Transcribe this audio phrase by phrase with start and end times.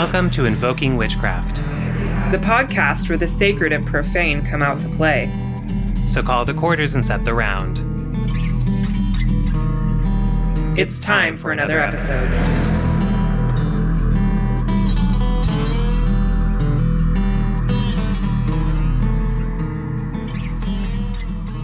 [0.00, 1.56] Welcome to Invoking Witchcraft,
[2.32, 5.30] the podcast where the sacred and profane come out to play.
[6.08, 7.80] so call the quarters and set the round.
[10.78, 12.26] It's time for another episode.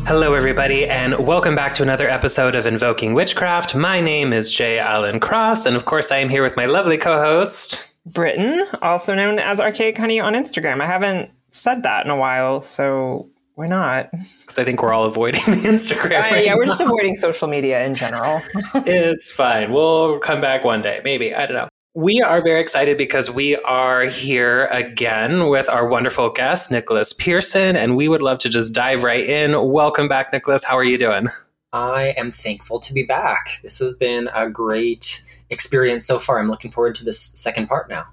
[0.07, 3.75] Hello, everybody, and welcome back to another episode of Invoking Witchcraft.
[3.75, 6.99] My name is Jay Allen Cross, and of course, I am here with my lovely
[6.99, 7.86] co host.
[8.13, 10.81] Britain, also known as Archaic Honey on Instagram.
[10.81, 14.11] I haven't said that in a while, so why not?
[14.39, 16.19] Because I think we're all avoiding the Instagram.
[16.19, 18.41] Uh, right yeah, we're just avoiding social media in general.
[18.75, 19.73] it's fine.
[19.73, 21.35] We'll come back one day, maybe.
[21.35, 21.69] I don't know.
[21.95, 27.75] We are very excited because we are here again with our wonderful guest, Nicholas Pearson,
[27.75, 29.71] and we would love to just dive right in.
[29.71, 30.63] Welcome back, Nicholas.
[30.63, 31.29] How are you doing?
[31.73, 33.49] I am thankful to be back.
[33.63, 36.39] This has been a great experience so far.
[36.39, 38.07] I'm looking forward to this second part now.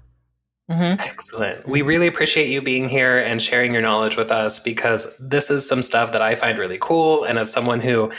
[0.70, 0.98] Mhm.
[0.98, 1.68] Excellent.
[1.68, 5.68] We really appreciate you being here and sharing your knowledge with us because this is
[5.68, 7.24] some stuff that I find really cool.
[7.24, 8.10] And as someone who,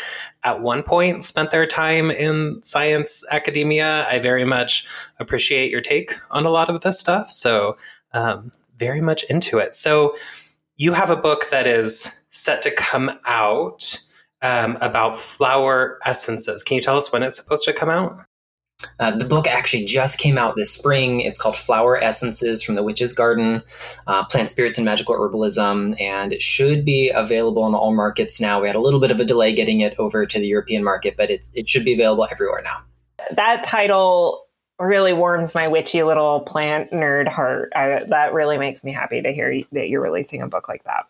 [0.43, 4.85] at one point, spent their time in science academia, I very much
[5.19, 7.31] appreciate your take on a lot of this stuff.
[7.31, 7.77] So,
[8.13, 9.73] um, very much into it.
[9.73, 10.15] So,
[10.77, 13.99] you have a book that is set to come out
[14.43, 16.61] um, about flower essences.
[16.61, 18.17] Can you tell us when it's supposed to come out?
[18.99, 21.21] Uh, the book actually just came out this spring.
[21.21, 23.63] It's called Flower Essences from the Witch's Garden
[24.07, 28.61] uh, Plant Spirits and Magical Herbalism, and it should be available in all markets now.
[28.61, 31.15] We had a little bit of a delay getting it over to the European market,
[31.17, 32.81] but it's, it should be available everywhere now.
[33.31, 34.45] That title
[34.77, 37.71] really warms my witchy little plant nerd heart.
[37.75, 41.05] I, that really makes me happy to hear that you're releasing a book like that.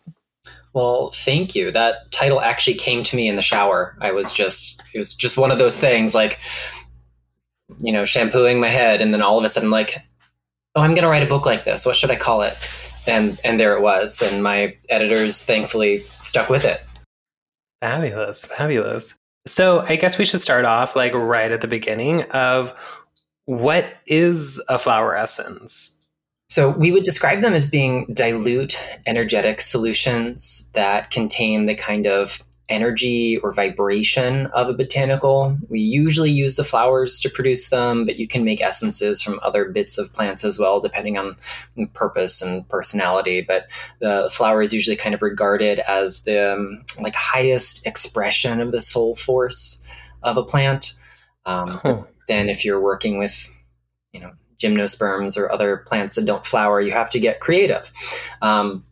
[0.72, 1.72] Well, thank you.
[1.72, 3.96] That title actually came to me in the shower.
[4.00, 6.38] I was just, it was just one of those things like,
[7.78, 9.96] you know, shampooing my head, and then all of a sudden, like,
[10.74, 11.86] oh, I'm going to write a book like this.
[11.86, 12.54] What should I call it?
[13.06, 14.20] And and there it was.
[14.22, 16.80] And my editors thankfully stuck with it.
[17.80, 19.14] Fabulous, fabulous.
[19.46, 22.74] So I guess we should start off like right at the beginning of
[23.44, 25.92] what is a flower essence?
[26.48, 32.42] So we would describe them as being dilute, energetic solutions that contain the kind of
[32.68, 35.56] energy or vibration of a botanical.
[35.68, 39.66] We usually use the flowers to produce them, but you can make essences from other
[39.66, 41.36] bits of plants as well, depending on
[41.94, 43.40] purpose and personality.
[43.40, 48.72] But the flower is usually kind of regarded as the um, like highest expression of
[48.72, 49.88] the soul force
[50.22, 50.94] of a plant.
[51.44, 53.48] Um, Oh, then if you're working with
[54.12, 57.92] you know gymnosperms or other plants that don't flower you have to get creative
[58.42, 58.84] um,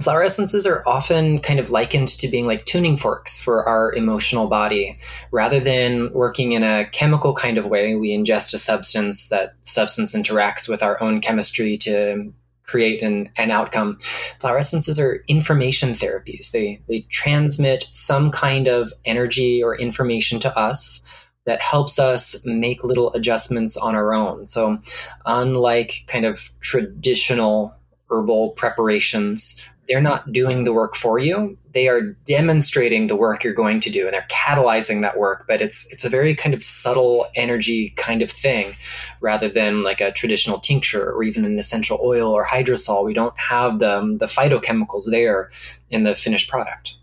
[0.00, 4.46] flower essences are often kind of likened to being like tuning forks for our emotional
[4.46, 4.96] body.
[5.32, 10.14] Rather than working in a chemical kind of way we ingest a substance that substance
[10.14, 12.32] interacts with our own chemistry to
[12.62, 13.98] create an, an outcome.
[14.40, 16.52] Flower essences are information therapies.
[16.52, 21.02] They, they transmit some kind of energy or information to us
[21.46, 24.46] that helps us make little adjustments on our own.
[24.46, 24.78] So,
[25.24, 27.74] unlike kind of traditional
[28.10, 31.56] herbal preparations, they're not doing the work for you.
[31.72, 35.60] They are demonstrating the work you're going to do and they're catalyzing that work, but
[35.60, 38.74] it's it's a very kind of subtle energy kind of thing
[39.20, 43.04] rather than like a traditional tincture or even an essential oil or hydrosol.
[43.04, 45.50] We don't have the the phytochemicals there
[45.90, 46.96] in the finished product.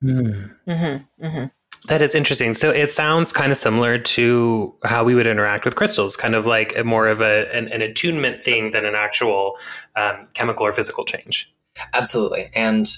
[0.00, 0.46] hmm.
[0.66, 1.44] Mm-hmm, mm-hmm.
[1.86, 2.54] That is interesting.
[2.54, 6.44] So it sounds kind of similar to how we would interact with crystals, kind of
[6.44, 9.56] like a, more of a, an, an attunement thing than an actual
[9.96, 11.52] um, chemical or physical change.
[11.92, 12.50] Absolutely.
[12.54, 12.88] And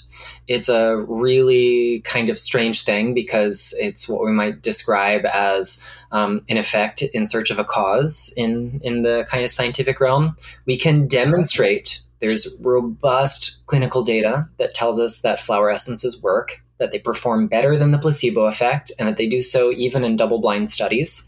[0.47, 6.43] it's a really kind of strange thing because it's what we might describe as, um,
[6.47, 10.35] in effect, in search of a cause in, in the kind of scientific realm.
[10.65, 16.91] We can demonstrate there's robust clinical data that tells us that flower essences work, that
[16.91, 20.39] they perform better than the placebo effect, and that they do so even in double
[20.39, 21.27] blind studies.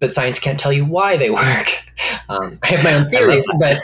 [0.00, 1.68] But science can't tell you why they work.
[2.28, 3.76] Um, I have my own theories, but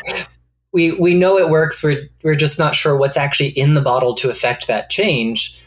[0.73, 1.83] we we know it works.
[1.83, 5.65] We're we're just not sure what's actually in the bottle to affect that change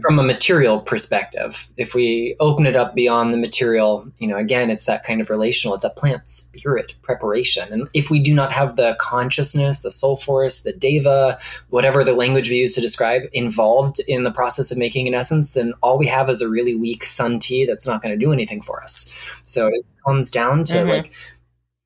[0.00, 1.66] from a material perspective.
[1.76, 5.28] If we open it up beyond the material, you know, again, it's that kind of
[5.28, 5.74] relational.
[5.74, 10.16] It's a plant spirit preparation, and if we do not have the consciousness, the soul
[10.16, 11.38] force, the deva,
[11.68, 15.52] whatever the language we use to describe, involved in the process of making an essence,
[15.52, 18.32] then all we have is a really weak sun tea that's not going to do
[18.32, 19.14] anything for us.
[19.44, 20.88] So it comes down to Mhm.
[20.88, 21.12] like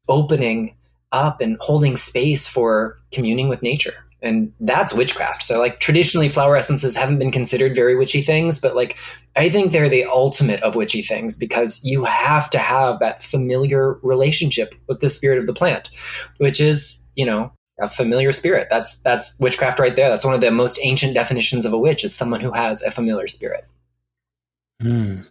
[0.08, 0.76] opening
[1.12, 5.42] up and holding space for communing with nature and that's witchcraft.
[5.42, 8.96] So like traditionally flower essences haven't been considered very witchy things, but like
[9.36, 13.94] I think they're the ultimate of witchy things because you have to have that familiar
[14.02, 15.90] relationship with the spirit of the plant,
[16.38, 18.66] which is, you know, a familiar spirit.
[18.70, 20.08] That's that's witchcraft right there.
[20.08, 22.90] That's one of the most ancient definitions of a witch is someone who has a
[22.90, 23.66] familiar spirit.
[24.82, 25.26] Mm.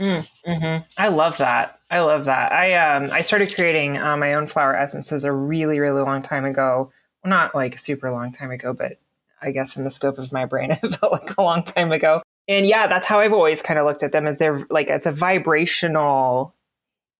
[0.00, 1.78] Mm, hmm I love that.
[1.90, 2.52] I love that.
[2.52, 6.44] I um I started creating uh, my own flower essences a really really long time
[6.44, 6.92] ago.
[7.24, 8.98] Well, not like a super long time ago, but
[9.40, 12.20] I guess in the scope of my brain, it felt like a long time ago.
[12.48, 15.06] And yeah, that's how I've always kind of looked at them Is they're like it's
[15.06, 16.54] a vibrational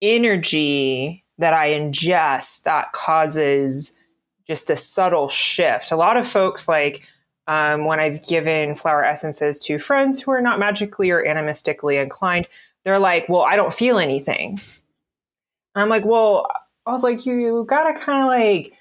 [0.03, 3.95] energy that I ingest that causes
[4.47, 5.91] just a subtle shift.
[5.91, 7.07] A lot of folks like
[7.47, 12.49] um, when I've given flower essences to friends who are not magically or animistically inclined,
[12.87, 14.51] they're like, well, I don't feel anything.
[14.51, 16.47] And I'm like, well,
[16.87, 18.75] I was like, you, you gotta kind of like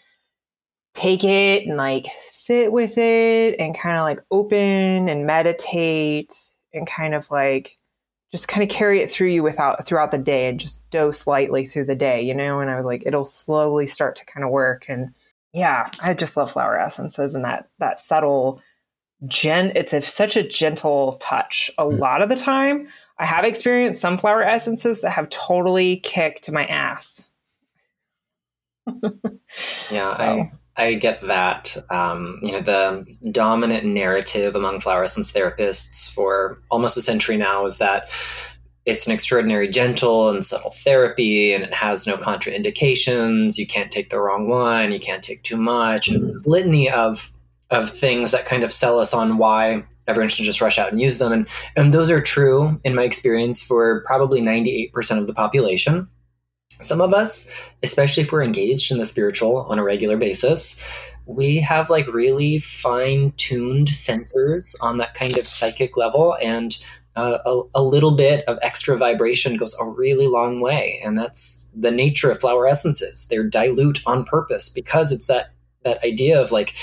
[0.94, 6.32] take it and like sit with it and kind of like open and meditate
[6.72, 7.80] and kind of like
[8.32, 11.66] just kind of carry it through you without throughout the day and just dose lightly
[11.66, 12.60] through the day, you know?
[12.60, 15.16] And I was like, it'll slowly start to kind of work and
[15.52, 18.62] yeah, I just love flower essences and that that subtle
[19.26, 21.98] gen it's a, such a gentle touch a mm.
[21.98, 22.88] lot of the time.
[23.18, 27.30] I have experienced sunflower essences that have totally kicked my ass.
[29.90, 30.24] yeah, so.
[30.24, 31.78] I, I get that.
[31.90, 37.66] Um, you know, the dominant narrative among flower essence therapists for almost a century now
[37.66, 38.10] is that
[38.86, 44.10] it's an extraordinary gentle and subtle therapy and it has no contraindications you can't take
[44.10, 47.32] the wrong one you can't take too much and it's this litany of
[47.72, 51.02] of things that kind of sell us on why everyone should just rush out and
[51.02, 51.32] use them.
[51.32, 56.08] And and those are true in my experience for probably 98% of the population.
[56.80, 57.54] Some of us
[57.84, 60.84] especially if we're engaged in the spiritual on a regular basis
[61.28, 66.78] we have like really fine tuned sensors on that kind of psychic level and
[67.16, 71.00] uh, a, a, little bit of extra vibration goes a really long way.
[71.02, 73.28] And that's the nature of flower essences.
[73.30, 75.52] They're dilute on purpose because it's that
[75.84, 76.74] that idea of like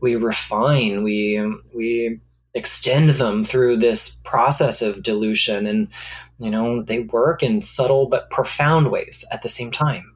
[0.00, 1.38] we refine we
[1.74, 2.20] we
[2.54, 5.88] extend them through this process of dilution and
[6.38, 10.14] you know they work in subtle but profound ways at the same time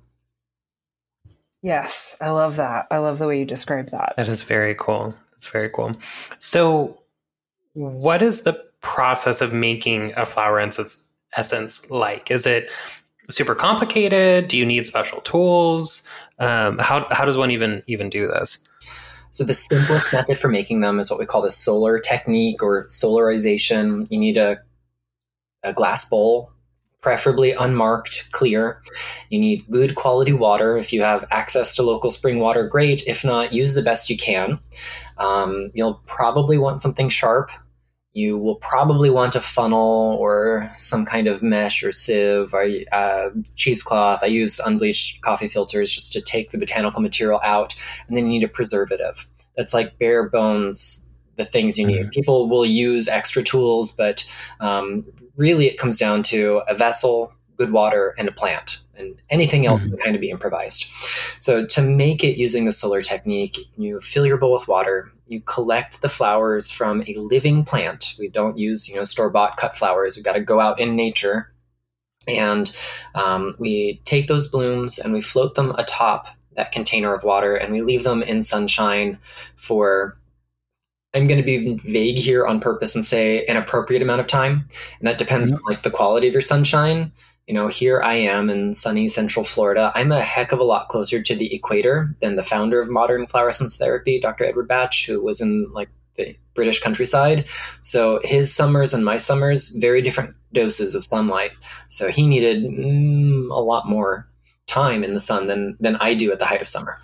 [1.63, 5.15] yes i love that i love the way you describe that that is very cool
[5.33, 5.97] that's very cool
[6.39, 6.99] so
[7.77, 10.61] what is the process of making a flower
[11.37, 12.31] essence like?
[12.31, 12.71] Is it
[13.29, 14.49] super complicated?
[14.49, 16.07] Do you need special tools?
[16.39, 18.66] Um, how how does one even even do this?
[19.37, 22.87] So the simplest method for making them is what we call the solar technique or
[22.87, 24.11] solarization.
[24.11, 24.57] You need a
[25.63, 26.51] a glass bowl,
[27.03, 28.81] preferably unmarked, clear.
[29.29, 30.79] You need good quality water.
[30.79, 33.07] If you have access to local spring water, great.
[33.07, 34.59] If not, use the best you can.
[35.19, 37.51] Um, you'll probably want something sharp
[38.17, 43.29] you will probably want a funnel or some kind of mesh or sieve or uh,
[43.57, 44.23] cheesecloth.
[44.23, 47.75] I use unbleached coffee filters just to take the botanical material out,
[48.09, 49.27] and then you need a preservative.
[49.55, 52.01] That's like bare bones the things you need.
[52.01, 52.09] Mm-hmm.
[52.11, 54.25] People will use extra tools, but
[54.61, 55.05] um,
[55.37, 58.79] really it comes down to a vessel, good water, and a plant.
[58.99, 59.91] And anything else mm-hmm.
[59.91, 60.85] can kind of be improvised.
[61.39, 65.41] So, to make it using the solar technique, you fill your bowl with water, you
[65.41, 68.15] collect the flowers from a living plant.
[68.19, 70.17] We don't use, you know, store bought cut flowers.
[70.17, 71.53] We've got to go out in nature.
[72.29, 72.77] And
[73.15, 77.73] um, we take those blooms and we float them atop that container of water and
[77.73, 79.19] we leave them in sunshine
[79.57, 80.17] for
[81.15, 84.67] I'm going to be vague here on purpose and say an appropriate amount of time,
[84.99, 85.65] and that depends mm-hmm.
[85.65, 87.11] on like the quality of your sunshine
[87.47, 89.93] you know, here I am in sunny central Florida.
[89.95, 93.27] I'm a heck of a lot closer to the equator than the founder of modern
[93.29, 94.45] flower essence therapy, Dr.
[94.45, 97.47] Edward Bach, who was in like the British countryside.
[97.81, 101.53] So his summers and my summers, very different doses of sunlight.
[101.89, 104.27] So he needed mm, a lot more
[104.67, 106.99] time in the sun than than I do at the height of summer,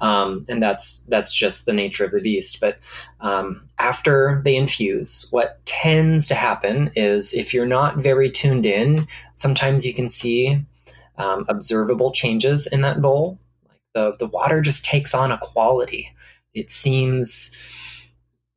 [0.00, 2.60] um, and that's that's just the nature of the beast.
[2.60, 2.78] But
[3.20, 9.06] um, after they infuse, what tends to happen is if you're not very tuned in,
[9.32, 10.64] sometimes you can see
[11.16, 13.38] um, observable changes in that bowl.
[13.68, 16.14] Like the the water just takes on a quality.
[16.54, 17.56] It seems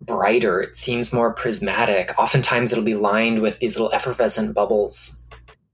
[0.01, 0.62] brighter.
[0.62, 2.12] It seems more prismatic.
[2.18, 5.21] Oftentimes, it'll be lined with these little effervescent bubbles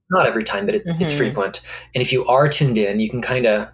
[0.10, 1.02] not every time, but it, mm-hmm.
[1.02, 1.62] it's frequent.
[1.94, 3.68] And if you are tuned in, you can kind of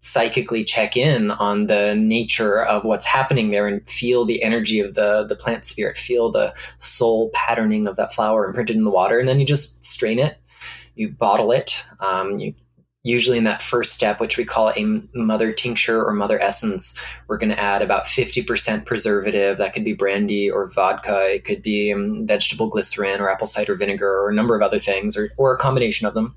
[0.00, 4.94] psychically check in on the nature of what's happening there and feel the energy of
[4.94, 9.18] the the plant spirit, feel the soul patterning of that flower imprinted in the water,
[9.18, 10.38] and then you just strain it,
[10.94, 12.54] you bottle it, um, you
[13.02, 17.38] usually in that first step, which we call a mother tincture or mother essence, we're
[17.38, 19.58] going to add about 50% preservative.
[19.58, 21.34] That could be brandy or vodka.
[21.34, 24.78] It could be um, vegetable glycerin or apple cider vinegar or a number of other
[24.78, 26.34] things or, or a combination of them.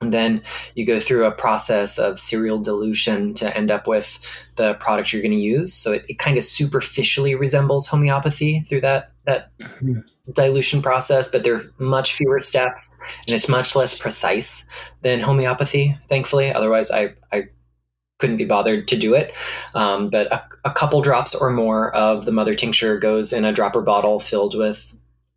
[0.00, 0.42] And then
[0.76, 5.22] you go through a process of serial dilution to end up with the product you're
[5.22, 5.74] going to use.
[5.74, 10.00] So it, it kind of superficially resembles homeopathy through that that mm-hmm.
[10.34, 12.94] Dilution process, but there are much fewer steps
[13.26, 14.66] and it's much less precise
[15.02, 15.96] than homeopathy.
[16.08, 17.48] Thankfully, otherwise I I
[18.18, 19.32] couldn't be bothered to do it.
[19.74, 23.52] Um, but a, a couple drops or more of the mother tincture goes in a
[23.52, 24.94] dropper bottle filled with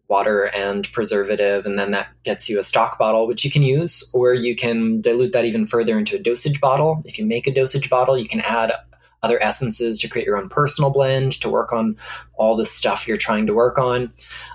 [0.07, 4.10] water and preservative, and then that gets you a stock bottle, which you can use,
[4.13, 7.01] or you can dilute that even further into a dosage bottle.
[7.05, 8.74] If you make a dosage bottle, you can add
[9.23, 11.95] other essences to create your own personal blend to work on
[12.35, 14.11] all the stuff you're trying to work on.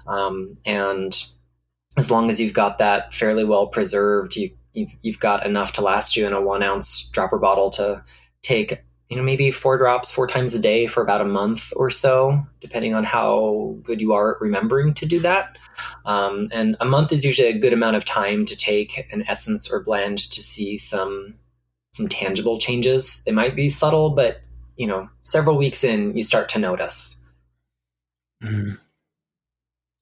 [0.06, 1.22] Um, and
[1.96, 5.82] as long as you've got that fairly well preserved, you, you've, you've got enough to
[5.82, 8.02] last you in a one ounce dropper bottle to
[8.42, 11.90] take you know maybe four drops four times a day for about a month or
[11.90, 15.56] so depending on how good you are at remembering to do that
[16.04, 19.70] um, and a month is usually a good amount of time to take an essence
[19.70, 21.34] or blend to see some
[21.92, 24.40] some tangible changes they might be subtle but
[24.76, 27.24] you know several weeks in you start to notice
[28.42, 28.78] mm.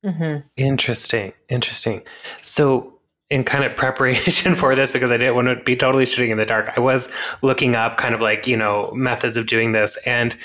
[0.04, 0.46] mm-hmm.
[0.56, 2.02] interesting interesting
[2.42, 2.94] so
[3.30, 6.38] in kind of preparation for this because I didn't want to be totally shooting in
[6.38, 7.08] the dark, I was
[7.42, 9.96] looking up kind of like, you know, methods of doing this.
[10.06, 10.36] And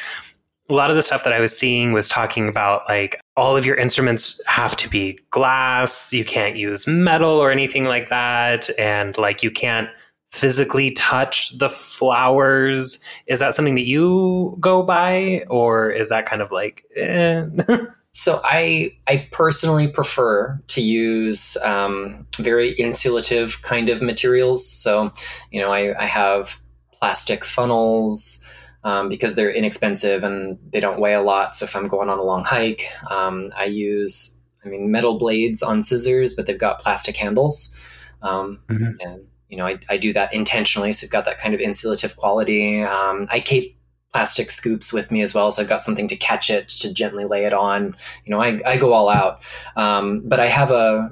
[0.69, 3.65] a lot of the stuff that I was seeing was talking about like all of
[3.65, 6.13] your instruments have to be glass.
[6.13, 8.69] You can't use metal or anything like that.
[8.77, 9.89] And like you can't
[10.29, 13.03] physically touch the flowers.
[13.27, 15.43] Is that something that you go by?
[15.49, 17.45] Or is that kind of like, eh?
[18.11, 24.67] So I I personally prefer to use um, very insulative kind of materials.
[24.67, 25.11] So
[25.51, 26.57] you know I, I have
[26.91, 28.45] plastic funnels
[28.83, 31.55] um, because they're inexpensive and they don't weigh a lot.
[31.55, 35.61] So if I'm going on a long hike, um, I use I mean metal blades
[35.61, 37.75] on scissors, but they've got plastic handles.
[38.21, 38.95] Um, mm-hmm.
[38.99, 42.15] And you know I, I do that intentionally, so I've got that kind of insulative
[42.15, 42.81] quality.
[42.81, 43.75] Um, I keep
[44.11, 45.51] plastic scoops with me as well.
[45.51, 47.95] So I've got something to catch it, to gently lay it on.
[48.25, 49.41] You know, I, I go all out.
[49.75, 51.11] Um, but I have a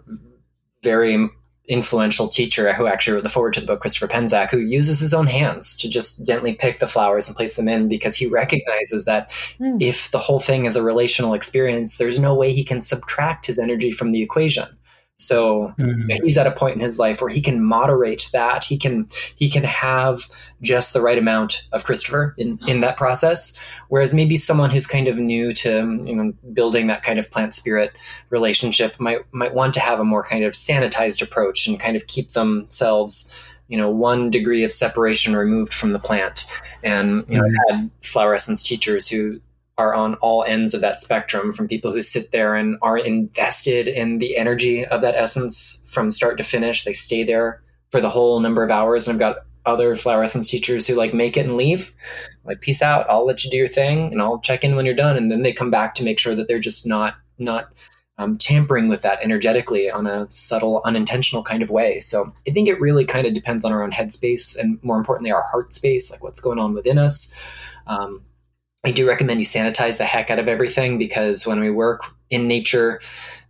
[0.84, 1.30] very
[1.68, 5.14] influential teacher who actually wrote the foreword to the book, Christopher Penczak, who uses his
[5.14, 9.04] own hands to just gently pick the flowers and place them in because he recognizes
[9.06, 9.30] that
[9.60, 9.82] mm.
[9.82, 13.60] if the whole thing is a relational experience, there's no way he can subtract his
[13.60, 14.66] energy from the equation.
[15.18, 16.10] So mm-hmm.
[16.24, 18.64] he's at a point in his life where he can moderate that.
[18.64, 20.22] He can he can have
[20.62, 23.60] just the right amount of Christopher in, in that process.
[23.90, 25.70] Whereas maybe someone who's kind of new to
[26.06, 27.94] you know building that kind of plant spirit
[28.30, 32.06] relationship might might want to have a more kind of sanitized approach and kind of
[32.06, 36.46] keep themselves you know one degree of separation removed from the plant
[36.84, 39.42] and you know i had flower essence teachers who
[39.78, 43.88] are on all ends of that spectrum from people who sit there and are invested
[43.88, 46.84] in the energy of that essence from start to finish.
[46.84, 49.08] They stay there for the whole number of hours.
[49.08, 51.94] And I've got other flower essence teachers who like make it and leave.
[52.44, 53.06] Like, peace out.
[53.10, 55.18] I'll let you do your thing and I'll check in when you're done.
[55.18, 57.72] And then they come back to make sure that they're just not, not,
[58.18, 62.00] um, tampering with that energetically on a subtle, unintentional kind of way.
[62.00, 65.32] So I think it really kind of depends on our own headspace and more importantly,
[65.32, 67.40] our heart space, like what's going on within us.
[67.86, 68.24] Um,
[68.88, 72.48] I do recommend you sanitize the heck out of everything because when we work in
[72.48, 73.02] nature,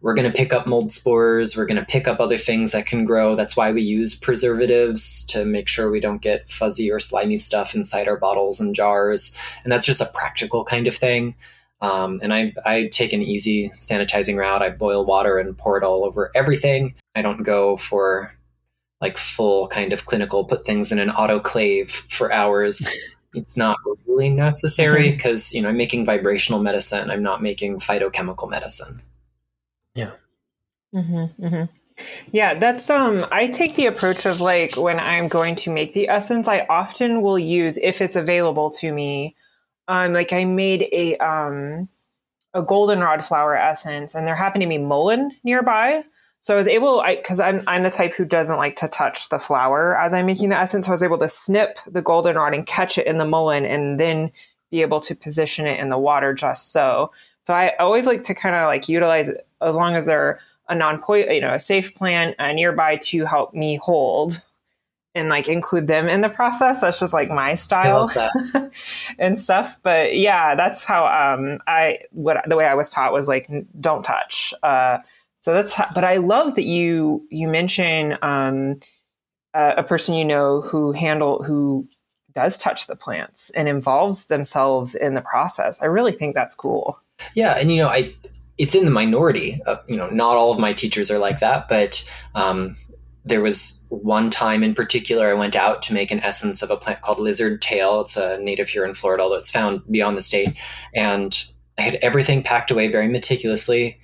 [0.01, 1.55] we're going to pick up mold spores.
[1.55, 3.35] We're going to pick up other things that can grow.
[3.35, 7.75] That's why we use preservatives to make sure we don't get fuzzy or slimy stuff
[7.75, 9.37] inside our bottles and jars.
[9.63, 11.35] And that's just a practical kind of thing.
[11.81, 14.63] Um, and I, I take an easy sanitizing route.
[14.63, 16.95] I boil water and pour it all over everything.
[17.13, 18.33] I don't go for
[19.01, 22.91] like full kind of clinical, put things in an autoclave for hours.
[23.37, 23.77] it's not
[24.07, 25.57] really necessary because mm-hmm.
[25.57, 27.09] you know I'm making vibrational medicine.
[27.09, 29.01] I'm not making phytochemical medicine.
[29.95, 30.11] Yeah.
[30.93, 31.63] Mm-hmm, mm-hmm.
[32.31, 33.25] Yeah, that's um.
[33.31, 37.21] I take the approach of like when I'm going to make the essence, I often
[37.21, 39.35] will use if it's available to me.
[39.87, 41.89] Um, like I made a um
[42.53, 46.03] a goldenrod flower essence, and there happened to be mullein nearby.
[46.39, 49.39] So I was able, because I'm, I'm the type who doesn't like to touch the
[49.39, 50.85] flower as I'm making the essence.
[50.85, 53.99] So I was able to snip the goldenrod and catch it in the mullein and
[53.99, 54.31] then
[54.71, 57.11] be able to position it in the water just so.
[57.41, 60.39] So I always like to kind of like utilize it as long as they're
[60.69, 64.43] a non-point, you know, a safe plant uh, nearby to help me hold
[65.15, 66.81] and like include them in the process.
[66.81, 68.11] That's just like my style
[69.19, 69.79] and stuff.
[69.81, 74.03] But yeah, that's how um I what the way I was taught was like don't
[74.03, 74.53] touch.
[74.61, 74.99] Uh
[75.47, 78.81] so that's, how, but I love that you, you mention, um,
[79.53, 81.87] a, a person you know who handle who
[82.35, 85.81] does touch the plants and involves themselves in the process.
[85.81, 86.99] I really think that's cool.
[87.33, 88.13] Yeah, and you know, I
[88.57, 89.61] it's in the minority.
[89.87, 92.75] You know, not all of my teachers are like that, but um,
[93.23, 96.75] there was one time in particular I went out to make an essence of a
[96.75, 98.01] plant called lizard tail.
[98.01, 100.49] It's a native here in Florida, although it's found beyond the state.
[100.93, 101.41] And
[101.77, 103.97] I had everything packed away very meticulously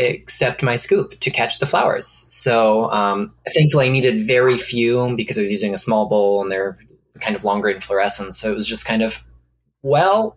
[0.00, 2.06] except my scoop to catch the flowers.
[2.06, 6.50] So um, thankfully, I needed very few because I was using a small bowl and
[6.50, 6.78] they're
[7.20, 8.38] kind of longer inflorescence.
[8.38, 9.22] So it was just kind of,
[9.82, 10.36] well,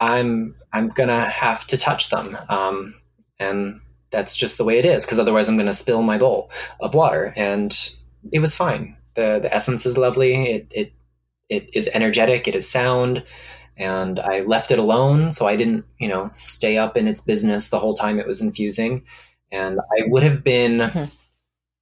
[0.00, 2.94] I'm I'm gonna have to touch them, um,
[3.38, 5.06] and that's just the way it is.
[5.06, 6.50] Because otherwise, I'm gonna spill my bowl
[6.80, 7.32] of water.
[7.34, 7.74] And
[8.30, 8.96] it was fine.
[9.14, 10.52] the The essence is lovely.
[10.52, 10.92] It it
[11.48, 12.46] it is energetic.
[12.46, 13.24] It is sound
[13.76, 15.30] and I left it alone.
[15.30, 18.42] So I didn't, you know, stay up in its business the whole time it was
[18.42, 19.04] infusing.
[19.52, 21.04] And I would have been mm-hmm.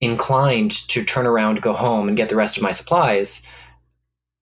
[0.00, 3.50] inclined to turn around, go home, and get the rest of my supplies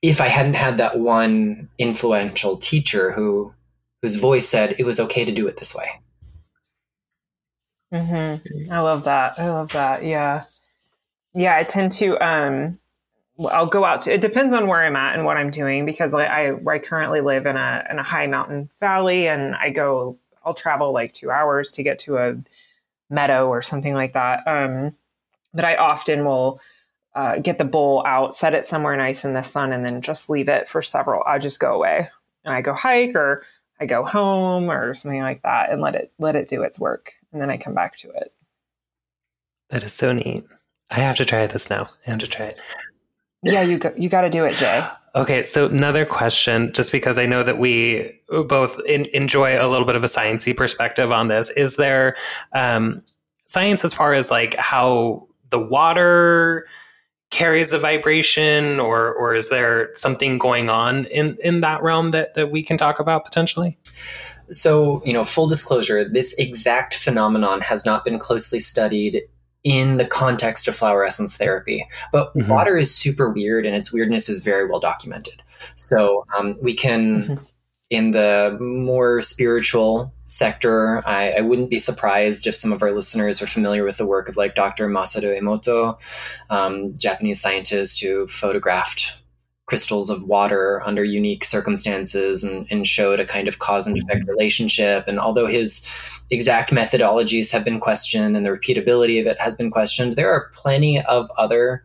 [0.00, 3.54] if I hadn't had that one influential teacher who
[4.02, 6.02] whose voice said it was okay to do it this way.
[7.94, 8.72] Mm-hmm.
[8.72, 9.38] I love that.
[9.38, 10.02] I love that.
[10.02, 10.44] Yeah.
[11.34, 11.56] Yeah.
[11.56, 12.80] I tend to, um,
[13.38, 16.14] I'll go out to, it depends on where I'm at and what I'm doing because
[16.14, 20.54] I, I currently live in a, in a high mountain valley and I go, I'll
[20.54, 22.36] travel like two hours to get to a
[23.08, 24.46] meadow or something like that.
[24.46, 24.96] Um,
[25.54, 26.60] but I often will
[27.14, 30.30] uh, get the bowl out, set it somewhere nice in the sun, and then just
[30.30, 31.22] leave it for several.
[31.26, 32.08] I'll just go away
[32.44, 33.44] and I go hike or
[33.78, 37.14] I go home or something like that and let it let it do its work,
[37.32, 38.32] and then I come back to it.
[39.70, 40.44] That is so neat.
[40.90, 41.90] I have to try this now.
[42.06, 42.60] I have to try it.
[43.42, 44.86] Yeah, you go, you got to do it, Jay.
[45.14, 49.86] Okay, so another question, just because I know that we both in, enjoy a little
[49.86, 52.16] bit of a sciency perspective on this, is there
[52.54, 53.02] um,
[53.46, 56.66] science as far as like how the water
[57.30, 62.34] carries a vibration, or or is there something going on in in that realm that
[62.34, 63.78] that we can talk about potentially?
[64.50, 69.22] So, you know, full disclosure, this exact phenomenon has not been closely studied
[69.64, 71.86] in the context of flower essence therapy.
[72.12, 72.50] But mm-hmm.
[72.50, 75.42] water is super weird and its weirdness is very well documented.
[75.76, 77.44] So um, we can, mm-hmm.
[77.90, 83.40] in the more spiritual sector, I, I, wouldn't be surprised if some of our listeners
[83.40, 84.88] are familiar with the work of like Dr.
[84.88, 86.00] Masaru Emoto,
[86.50, 89.22] um, Japanese scientist who photographed
[89.66, 94.20] crystals of water under unique circumstances and, and showed a kind of cause and effect
[94.20, 94.30] mm-hmm.
[94.30, 95.06] relationship.
[95.06, 95.88] And although his
[96.30, 100.16] exact methodologies have been questioned and the repeatability of it has been questioned.
[100.16, 101.84] There are plenty of other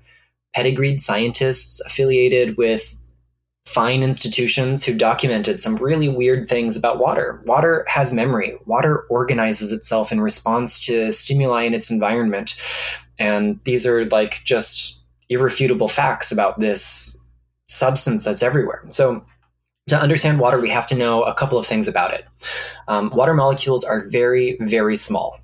[0.54, 2.98] pedigreed scientists affiliated with
[3.66, 7.42] fine institutions who documented some really weird things about water.
[7.46, 12.56] Water has memory, water organizes itself in response to stimuli in its environment.
[13.20, 17.22] And these are like just irrefutable facts about this
[17.66, 18.86] substance that's everywhere.
[18.88, 19.26] So
[19.88, 22.26] to understand water, we have to know a couple of things about it.
[22.88, 25.40] Um, water molecules are very, very small.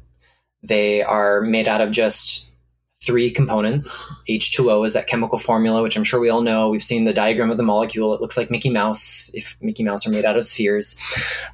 [0.62, 2.54] They are made out of just
[3.02, 4.10] three components.
[4.30, 6.70] H2O is that chemical formula, which I'm sure we all know.
[6.70, 8.14] We've seen the diagram of the molecule.
[8.14, 10.98] It looks like Mickey Mouse if Mickey Mouse are made out of spheres.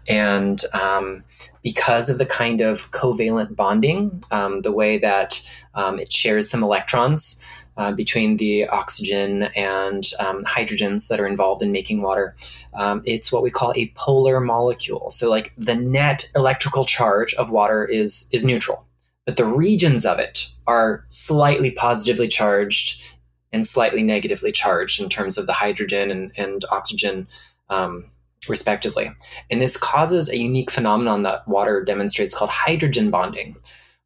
[0.07, 1.23] And um,
[1.63, 5.41] because of the kind of covalent bonding, um, the way that
[5.73, 7.43] um, it shares some electrons,
[7.79, 12.35] uh, between the oxygen and um, hydrogens that are involved in making water.
[12.73, 15.09] Um, it's what we call a polar molecule.
[15.11, 18.85] So, like the net electrical charge of water is is neutral,
[19.25, 23.15] but the regions of it are slightly positively charged
[23.53, 27.29] and slightly negatively charged in terms of the hydrogen and, and oxygen.
[27.69, 28.11] Um,
[28.47, 29.11] respectively.
[29.51, 33.57] And this causes a unique phenomenon that water demonstrates called hydrogen bonding,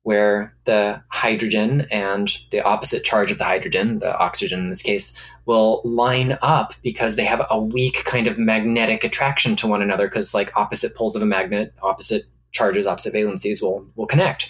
[0.04, 5.20] where the hydrogen and the opposite charge of the hydrogen, the oxygen in this case,
[5.46, 10.08] will line up because they have a weak kind of magnetic attraction to one another
[10.08, 14.50] because like opposite poles of a magnet, opposite charges, opposite valencies will will connect.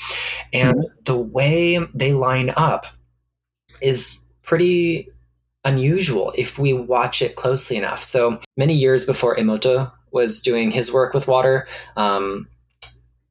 [0.52, 0.94] And mm-hmm.
[1.06, 2.86] the way they line up
[3.82, 5.08] is pretty
[5.66, 8.04] unusual if we watch it closely enough.
[8.04, 12.48] So many years before Emoto was doing his work with water, um,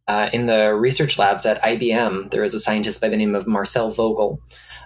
[0.08, 3.46] uh, in the research labs at IBM, there is a scientist by the name of
[3.46, 4.40] Marcel Vogel,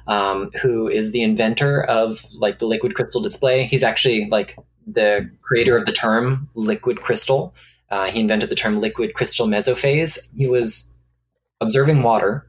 [0.06, 3.64] um, who is the inventor of like the liquid crystal display.
[3.64, 7.54] He's actually like the creator of the term liquid crystal.
[7.90, 10.32] Uh, he invented the term liquid crystal mesophase.
[10.36, 10.96] He was
[11.60, 12.48] observing water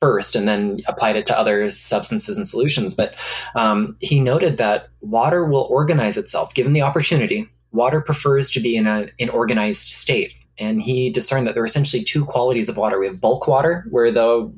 [0.00, 2.94] first and then applied it to other substances and solutions.
[2.94, 3.14] But
[3.54, 7.48] um, he noted that water will organize itself given the opportunity.
[7.72, 12.02] Water prefers to be in an organized state and he discerned that there are essentially
[12.02, 12.98] two qualities of water.
[12.98, 14.52] We have bulk water, where the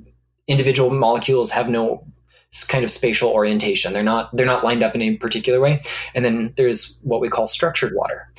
[0.47, 2.05] individual molecules have no
[2.69, 3.93] kind of spatial orientation.
[3.93, 5.83] They're not they're not lined up in a particular way.
[6.15, 8.33] And then there's what we call structured water.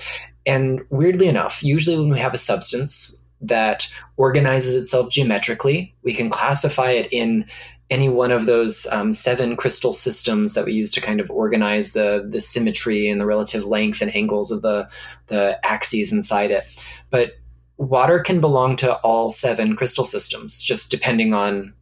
[0.46, 6.30] And weirdly enough, usually when we have a substance that organizes itself geometrically, we can
[6.30, 7.46] classify it in
[7.90, 11.94] any one of those um, seven crystal systems that we use to kind of organize
[11.94, 14.90] the the symmetry and the relative length and angles of the
[15.28, 16.64] the axes inside it.
[17.10, 17.34] But
[17.80, 21.74] water can belong to all seven crystal systems, just depending on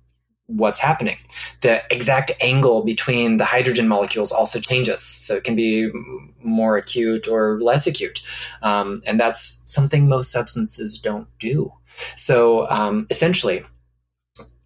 [0.46, 1.18] what's happening.
[1.62, 5.02] The exact angle between the hydrogen molecules also changes.
[5.02, 5.90] So it can be
[6.42, 8.22] more acute or less acute.
[8.62, 11.74] Um, and that's something most substances don't do.
[12.16, 13.66] So um, essentially,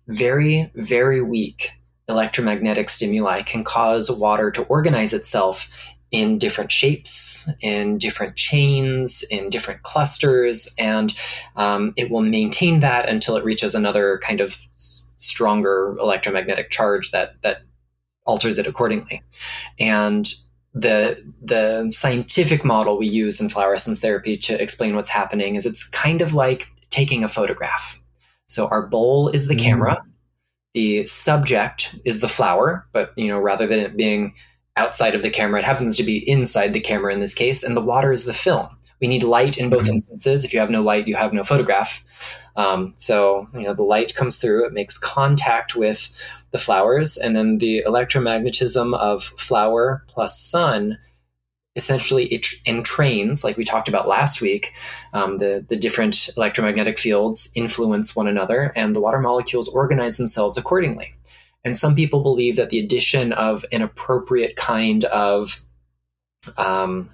[0.07, 1.71] very, very weak
[2.09, 5.69] electromagnetic stimuli can cause water to organize itself
[6.11, 11.13] in different shapes, in different chains, in different clusters, and
[11.55, 17.11] um, it will maintain that until it reaches another kind of s- stronger electromagnetic charge
[17.11, 17.61] that that
[18.25, 19.21] alters it accordingly.
[19.79, 20.31] And
[20.73, 25.65] the the scientific model we use in flower essence therapy to explain what's happening is
[25.65, 28.01] it's kind of like taking a photograph.
[28.47, 29.63] So our bowl is the Mm.
[29.63, 30.03] camera,
[30.73, 34.33] the subject is the flower, but you know rather than it being
[34.77, 37.75] outside of the camera, it happens to be inside the camera in this case, and
[37.75, 38.69] the water is the film.
[39.01, 39.93] We need light in both Mhm.
[39.93, 40.45] instances.
[40.45, 42.03] If you have no light, you have no photograph.
[42.55, 46.09] Um, so you know the light comes through, it makes contact with
[46.51, 50.97] the flowers, and then the electromagnetism of flower plus sun
[51.77, 54.73] essentially it entrains, like we talked about last week.
[55.13, 60.57] Um, the the different electromagnetic fields influence one another, and the water molecules organize themselves
[60.57, 61.15] accordingly.
[61.63, 65.59] And some people believe that the addition of an appropriate kind of
[66.57, 67.09] um,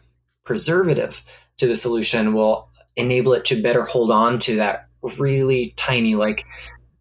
[0.46, 1.22] preservative
[1.58, 6.46] to the solution will enable it to better hold on to that really tiny, like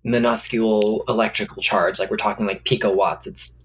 [0.04, 1.98] minuscule electrical charge.
[1.98, 3.26] Like we're talking like picowatts.
[3.26, 3.64] It's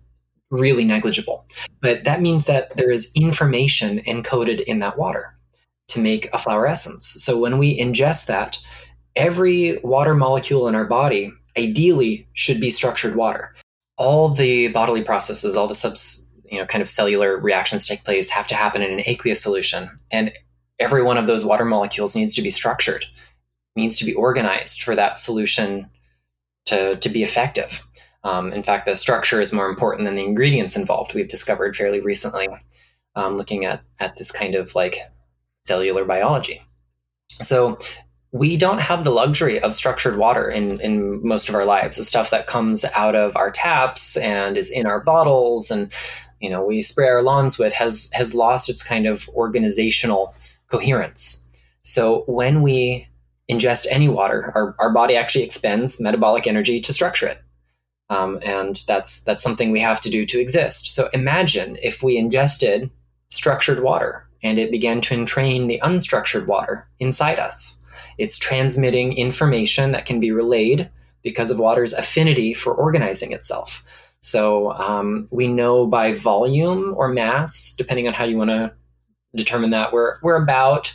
[0.51, 1.45] really negligible.
[1.81, 5.33] But that means that there is information encoded in that water
[5.87, 7.15] to make a flower essence.
[7.17, 8.59] So when we ingest that,
[9.15, 13.53] every water molecule in our body ideally should be structured water.
[13.97, 18.29] All the bodily processes, all the subs, you know, kind of cellular reactions take place
[18.29, 19.89] have to happen in an aqueous solution.
[20.11, 20.31] And
[20.79, 23.05] every one of those water molecules needs to be structured,
[23.75, 25.89] needs to be organized for that solution
[26.65, 27.85] to, to be effective.
[28.23, 31.13] Um, in fact, the structure is more important than the ingredients involved.
[31.13, 32.47] We've discovered fairly recently,
[33.15, 34.97] um, looking at at this kind of like
[35.63, 36.61] cellular biology.
[37.29, 37.77] So
[38.31, 41.97] we don't have the luxury of structured water in in most of our lives.
[41.97, 45.91] The stuff that comes out of our taps and is in our bottles, and
[46.39, 50.33] you know we spray our lawns with has has lost its kind of organizational
[50.69, 51.49] coherence.
[51.81, 53.07] So when we
[53.49, 57.39] ingest any water, our, our body actually expends metabolic energy to structure it.
[58.09, 60.93] Um, and that's that's something we have to do to exist.
[60.95, 62.91] So imagine if we ingested
[63.29, 67.80] structured water and it began to entrain the unstructured water inside us.
[68.21, 70.89] It's transmitting information that can be relayed
[71.23, 73.83] because of water's affinity for organizing itself.
[74.19, 78.71] So um, we know by volume or mass, depending on how you want to
[79.35, 80.93] determine that, we're we're about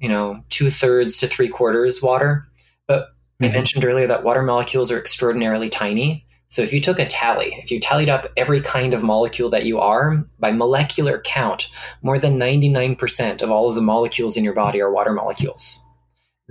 [0.00, 2.46] you know two thirds to three quarters water.
[2.86, 3.08] But
[3.40, 3.52] I Mhm.
[3.52, 6.26] mentioned earlier that water molecules are extraordinarily tiny.
[6.48, 9.64] So if you took a tally, if you tallied up every kind of molecule that
[9.64, 11.68] you are by molecular count,
[12.02, 15.86] more than 99% of all of the molecules in your body are water molecules.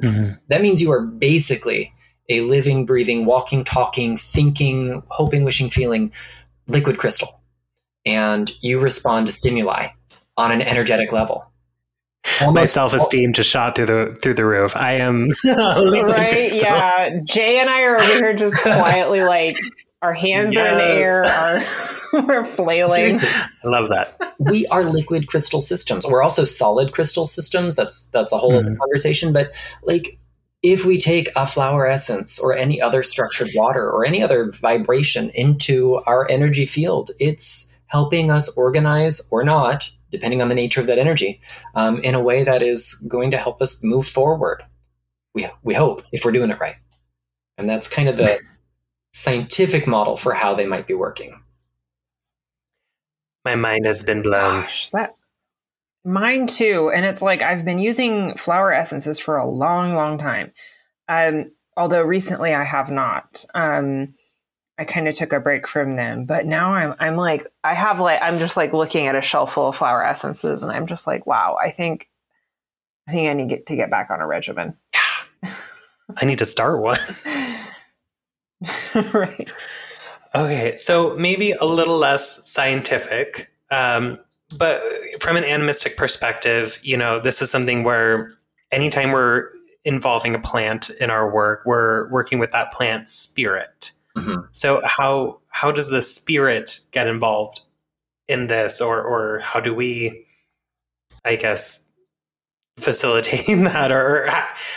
[0.02, 0.40] Mhm.
[0.50, 1.94] That means you are basically
[2.30, 6.12] a living, breathing, walking, talking, thinking, hoping, wishing, feeling
[6.68, 7.42] liquid crystal.
[8.06, 9.88] And you respond to stimuli
[10.38, 11.46] on an energetic level.
[12.52, 14.76] My self esteem just shot through the through the roof.
[14.76, 16.30] I am right?
[16.30, 16.62] crystal.
[16.62, 17.12] Yeah.
[17.24, 19.56] Jay and I are over here just quietly like
[20.02, 21.60] our hands are in the air, our,
[22.28, 22.94] we're flailing.
[22.96, 23.28] Seriously,
[23.64, 24.36] I love that.
[24.40, 26.06] we are liquid crystal systems.
[26.08, 27.76] We're also solid crystal systems.
[27.76, 28.78] That's that's a whole other Mhm.
[28.78, 29.34] conversation.
[29.34, 29.52] But
[29.84, 30.18] like,
[30.64, 35.30] if we take a flower essence or any other structured water or any other vibration
[35.32, 40.88] into our energy field, it's helping us organize or not, depending on the nature of
[40.88, 41.40] that energy,
[41.76, 44.64] um, in a way that is going to help us move forward.
[45.34, 46.76] We we hope if we're doing it right,
[47.58, 48.38] and that's kind of the
[49.14, 51.42] scientific model for how they might be working.
[53.50, 54.62] My mind has been blown.
[54.62, 55.16] Gosh, that
[56.06, 56.92] mine too.
[56.94, 60.52] And it's like I've been using flower essences for a long, long time.
[61.08, 63.44] Um, although recently I have not.
[63.56, 64.14] Um,
[64.78, 68.00] I kind of took a break from them, but now I'm I'm like I have
[68.00, 71.08] like I'm just like looking at a shelf full of flower essences, and I'm just
[71.08, 72.08] like, wow, I think
[73.08, 74.78] I think I need get, to get back on a regimen.
[74.94, 75.52] Yeah,
[76.18, 77.00] I need to start one.
[79.14, 79.52] right.
[80.36, 84.20] Okay, so maybe a little less scientific, um,
[84.58, 84.82] but
[85.20, 88.34] from an animistic perspective, you know, this is something where
[88.72, 89.50] anytime we're
[89.86, 93.92] involving a plant in our work, we're working with that plant spirit.
[94.18, 94.42] Mm-hmm.
[94.52, 97.62] So how how does the spirit get involved
[98.28, 100.26] in this, or or how do we,
[101.26, 101.84] I guess,
[102.78, 104.28] facilitating that, or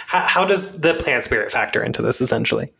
[0.06, 2.72] how, how does the plant spirit factor into this essentially?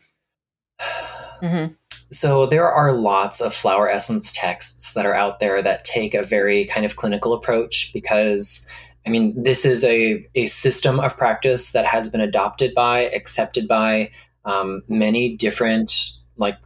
[1.41, 1.75] Mm-hmm.
[2.13, 6.23] So there are lots of flower essence texts that are out there that take a
[6.23, 8.67] very kind of clinical approach because
[9.07, 13.67] I mean this is a, a system of practice that has been adopted by, accepted
[13.67, 14.11] by
[14.45, 16.59] um, many different like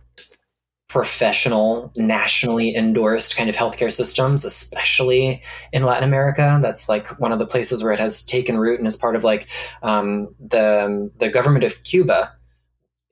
[0.89, 6.59] professional, nationally endorsed kind of healthcare systems, especially in Latin America.
[6.63, 9.23] That's like one of the places where it has taken root and is part of
[9.23, 9.49] like
[9.83, 12.36] um, the the government of Cuba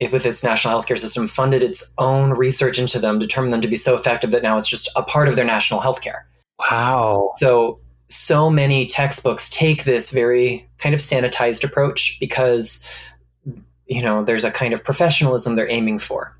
[0.01, 3.77] with its national healthcare system, funded its own research into them, determined them to be
[3.77, 6.23] so effective that now it's just a part of their national healthcare.
[6.59, 7.31] Wow.
[7.35, 12.87] So, so many textbooks take this very kind of sanitized approach because,
[13.87, 16.37] you know, there's a kind of professionalism they're aiming for.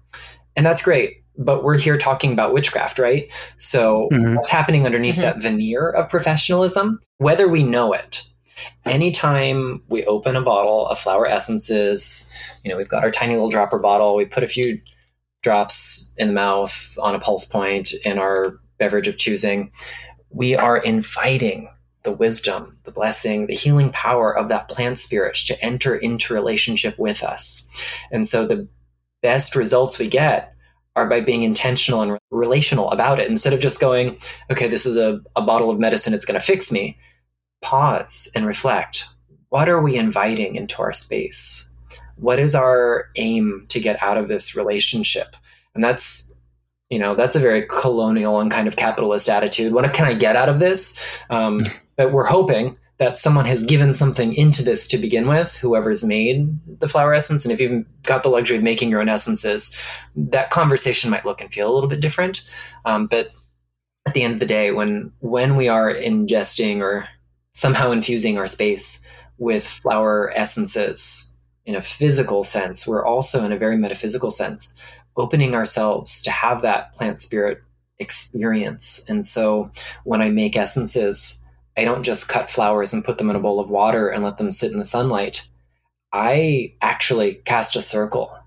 [0.55, 1.23] And that's great.
[1.37, 3.31] But we're here talking about witchcraft, right?
[3.57, 4.35] So, mm-hmm.
[4.35, 5.21] what's happening underneath mm-hmm.
[5.39, 8.23] that veneer of professionalism, whether we know it,
[8.85, 12.31] anytime we open a bottle of flower essences,
[12.63, 14.77] you know, we've got our tiny little dropper bottle, we put a few
[15.43, 19.71] drops in the mouth on a pulse point in our beverage of choosing,
[20.29, 21.69] we are inviting
[22.03, 26.97] the wisdom, the blessing, the healing power of that plant spirit to enter into relationship
[26.97, 27.69] with us.
[28.11, 28.67] And so the
[29.21, 30.53] best results we get
[30.95, 33.29] are by being intentional and relational about it.
[33.29, 34.17] Instead of just going,
[34.51, 36.97] okay, this is a, a bottle of medicine, it's going to fix me
[37.65, 39.05] pause and reflect.
[39.49, 41.69] What are we inviting into our space?
[42.15, 45.35] What is our aim to get out of this relationship?
[45.73, 46.33] And that's,
[46.89, 49.73] you know, that's a very colonial and kind of capitalist attitude.
[49.73, 51.19] What can I get out of this?
[51.29, 51.65] Um,
[51.97, 56.57] but we're hoping that someone has given something into this to begin with, whoever's made
[56.79, 57.43] the flower essence.
[57.43, 59.75] And if you've got the luxury of making your own essences,
[60.15, 62.49] that conversation might look and feel a little bit different.
[62.85, 63.31] Um, but
[64.05, 67.07] at the end of the day, when when we are ingesting or
[67.55, 73.57] somehow infusing our space with flower essences in a physical sense, we're also in a
[73.57, 74.85] very metaphysical sense
[75.17, 77.61] opening ourselves to have that plant spirit
[77.99, 79.03] experience.
[79.09, 79.71] And so
[80.03, 81.41] when I make essences,
[81.77, 84.37] I don't just cut flowers and put them in a bowl of water and let
[84.37, 85.49] them sit in the sunlight.
[86.11, 88.37] I actually cast a circle.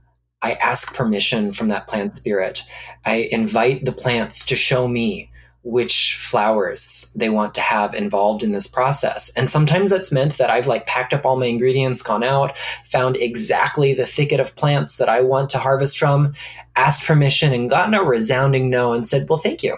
[0.43, 2.63] I ask permission from that plant spirit.
[3.05, 5.31] I invite the plants to show me
[5.63, 9.33] which flowers they want to have involved in this process.
[9.37, 13.17] And sometimes that's meant that I've like packed up all my ingredients, gone out, found
[13.17, 16.35] exactly the thicket of plants that I want to harvest from,
[16.77, 19.77] asked permission and gotten a resounding no and said, "Well, thank you.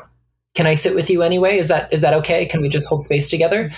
[0.54, 1.56] Can I sit with you anyway?
[1.56, 2.46] Is that is that okay?
[2.46, 3.70] Can we just hold space together?"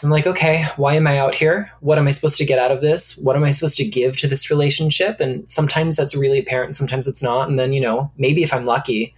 [0.00, 1.72] I'm like, "Okay, why am I out here?
[1.80, 3.18] What am I supposed to get out of this?
[3.18, 7.08] What am I supposed to give to this relationship?" And sometimes that's really apparent, sometimes
[7.08, 7.48] it's not.
[7.48, 9.14] And then, you know, maybe if I'm lucky,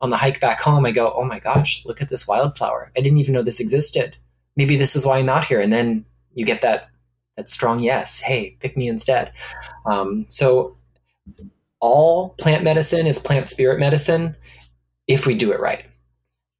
[0.00, 2.92] on the hike back home, I go, oh my gosh, look at this wildflower.
[2.96, 4.16] I didn't even know this existed.
[4.56, 5.60] Maybe this is why I'm out here.
[5.60, 6.88] And then you get that
[7.36, 8.20] that strong yes.
[8.20, 9.32] Hey, pick me instead.
[9.86, 10.76] Um, so
[11.80, 14.34] all plant medicine is plant spirit medicine
[15.06, 15.84] if we do it right.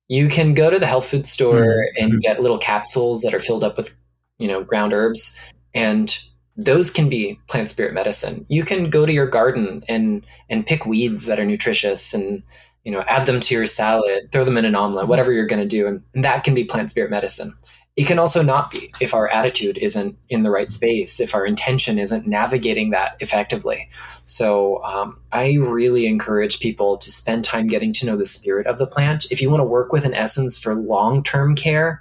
[0.09, 2.05] You can go to the health food store mm-hmm.
[2.05, 3.95] and get little capsules that are filled up with,
[4.39, 5.39] you know, ground herbs,
[5.75, 6.19] and
[6.57, 8.47] those can be plant spirit medicine.
[8.49, 12.43] You can go to your garden and and pick weeds that are nutritious and
[12.89, 15.11] you know, add them to your salad, throw them in an omelet, mm-hmm.
[15.11, 15.87] whatever you're going to do.
[15.87, 17.53] And, and that can be plant spirit medicine.
[17.97, 21.45] It can also not be if our attitude isn't in the right space, if our
[21.45, 23.91] intention isn't navigating that effectively.
[24.25, 28.79] So um, I really encourage people to spend time getting to know the spirit of
[28.79, 29.27] the plant.
[29.31, 32.01] If you want to work with an essence for long term care,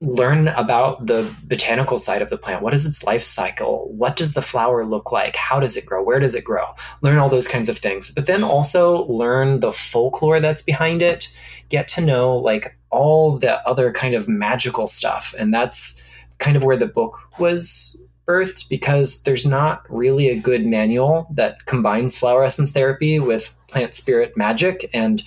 [0.00, 2.62] learn about the botanical side of the plant.
[2.62, 3.92] What is its life cycle?
[3.92, 5.36] What does the flower look like?
[5.36, 6.02] How does it grow?
[6.02, 6.64] Where does it grow?
[7.02, 8.10] Learn all those kinds of things.
[8.10, 11.28] But then also learn the folklore that's behind it.
[11.68, 15.34] Get to know like all the other kind of magical stuff.
[15.38, 16.02] And that's
[16.38, 21.66] kind of where the book was birthed because there's not really a good manual that
[21.66, 25.22] combines flower essence therapy with plant spirit magic and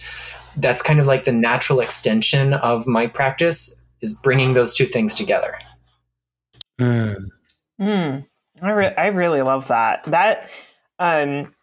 [0.58, 5.16] that's kind of like the natural extension of my practice is bringing those two things
[5.16, 5.56] together.
[6.80, 7.26] Mm.
[7.82, 8.28] Mm.
[8.62, 10.04] I, re- I really love that.
[10.06, 10.50] That,
[11.00, 11.54] um,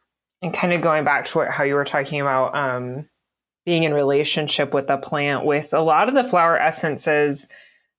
[0.42, 3.08] and kind of going back to what, how you were talking about um,
[3.64, 7.46] being in relationship with the plant, with a lot of the flower essences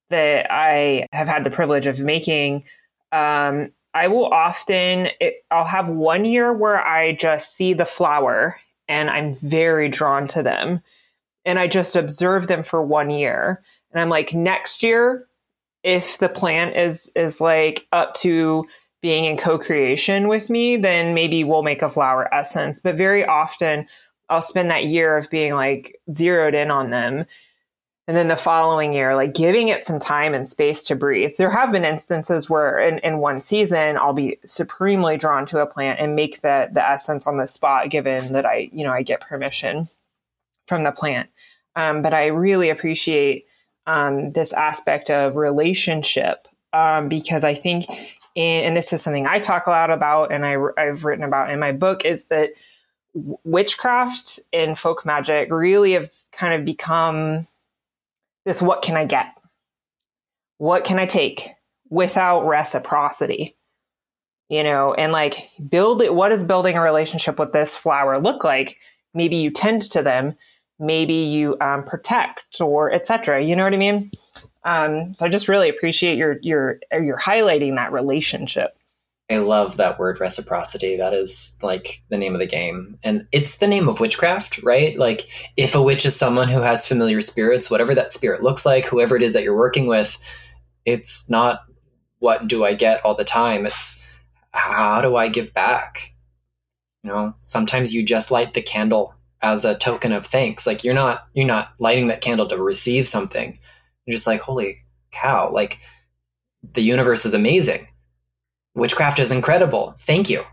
[0.10, 2.66] that I have had the privilege of making,
[3.12, 8.58] um, I will often, it, I'll have one year where I just see the flower
[8.88, 10.82] and I'm very drawn to them.
[11.46, 13.64] And I just observe them for one year.
[13.92, 15.28] And I'm like, next year,
[15.84, 18.68] if the plant is is like up to
[19.02, 22.80] being in co-creation with me, then maybe we'll make a flower essence.
[22.80, 23.88] But very often
[24.30, 27.26] I'll spend that year of being like zeroed in on them.
[28.08, 31.32] And then the following year, like giving it some time and space to breathe.
[31.38, 35.68] There have been instances where in, in one season I'll be supremely drawn to a
[35.68, 39.04] plant and make the the essence on the spot, given that I, you know, I
[39.04, 39.88] get permission
[40.68, 41.30] from the plant.
[41.76, 43.46] Um, but I really appreciate
[43.88, 47.86] um, this aspect of relationship um, because I think,
[48.36, 51.50] in, and this is something I talk a lot about and I, I've written about
[51.50, 52.52] in my book, is that
[53.14, 57.48] witchcraft and folk magic really have kind of become
[58.46, 59.28] this what can I get?
[60.58, 61.50] What can I take
[61.90, 63.56] without reciprocity?
[64.50, 66.14] You know, and like build it.
[66.14, 68.78] What does building a relationship with this flower look like?
[69.14, 70.36] Maybe you tend to them,
[70.82, 73.44] maybe you um, protect or etc.
[73.44, 74.12] You know what I mean?
[74.64, 78.78] Um, so I just really appreciate your your your highlighting that relationship.
[79.30, 80.98] I love that word reciprocity.
[80.98, 83.00] That is like the name of the game.
[83.02, 84.98] And it's the name of witchcraft, right?
[84.98, 85.22] Like
[85.56, 89.16] if a witch is someone who has familiar spirits, whatever that spirit looks like, whoever
[89.16, 90.18] it is that you're working with,
[90.86, 91.62] it's not
[92.20, 93.66] what do I get all the time.
[93.66, 94.06] It's
[94.52, 96.12] how do I give back?
[97.04, 100.68] You know, sometimes you just light the candle as a token of thanks.
[100.68, 103.60] Like you're not you're not lighting that candle to receive something.
[104.06, 104.76] You're just like, holy
[105.12, 105.78] cow, like
[106.74, 107.88] the universe is amazing.
[108.76, 109.96] Witchcraft is incredible.
[110.02, 110.44] Thank you.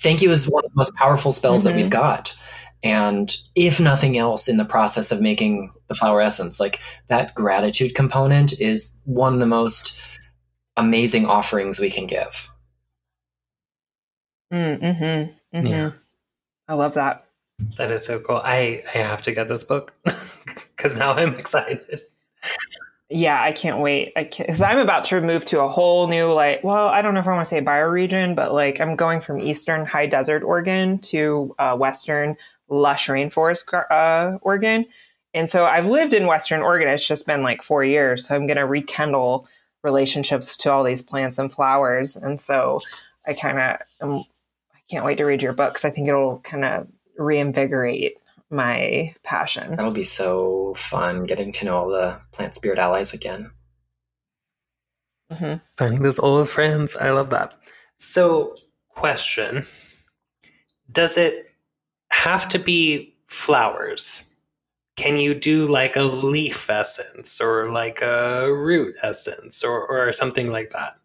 [0.00, 1.70] Thank you is one of the most powerful spells mm-hmm.
[1.70, 2.00] that we've mm-hmm.
[2.00, 2.36] got.
[2.82, 7.94] And if nothing else, in the process of making the flower essence, like that gratitude
[7.96, 10.00] component is one of the most
[10.76, 12.48] amazing offerings we can give.
[14.52, 15.66] Mm, mm-hmm, mm-hmm.
[15.66, 15.90] Yeah.
[16.68, 17.27] I love that.
[17.76, 18.40] That is so cool.
[18.42, 22.00] I I have to get this book because now I'm excited.
[23.10, 24.12] Yeah, I can't wait.
[24.16, 26.62] I because I'm about to move to a whole new like.
[26.62, 29.40] Well, I don't know if I want to say bioregion, but like I'm going from
[29.40, 32.36] eastern high desert Oregon to uh, western
[32.68, 34.84] lush rainforest uh, Oregon,
[35.32, 36.88] and so I've lived in western Oregon.
[36.88, 39.48] It's just been like four years, so I'm going to rekindle
[39.82, 42.78] relationships to all these plants and flowers, and so
[43.26, 46.64] I kind of I can't wait to read your book because I think it'll kind
[46.64, 46.86] of
[47.18, 48.16] reinvigorate
[48.50, 49.76] my passion.
[49.76, 53.50] That'll be so fun getting to know all the plant spirit allies again.
[55.30, 55.56] Mm-hmm.
[55.76, 56.96] Finding those old friends.
[56.96, 57.52] I love that.
[57.96, 58.56] So,
[58.88, 59.64] question
[60.90, 61.46] Does it
[62.10, 64.32] have to be flowers?
[64.96, 70.50] Can you do like a leaf essence or like a root essence or, or something
[70.50, 70.96] like that?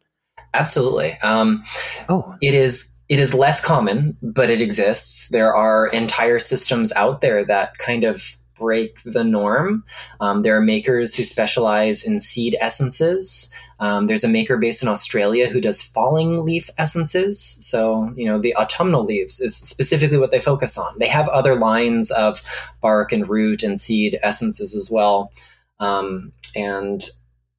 [0.53, 1.17] Absolutely.
[1.21, 1.63] Um,
[2.09, 5.29] oh, it is it is less common, but it exists.
[5.29, 8.23] There are entire systems out there that kind of
[8.55, 9.83] break the norm.
[10.19, 13.55] Um, there are makers who specialize in seed essences.
[13.79, 17.39] Um, there's a maker based in Australia who does falling leaf essences.
[17.59, 20.97] So, you know, the autumnal leaves is specifically what they focus on.
[20.97, 22.41] They have other lines of
[22.81, 25.31] bark and root and seed essences as well.
[25.79, 27.03] Um, and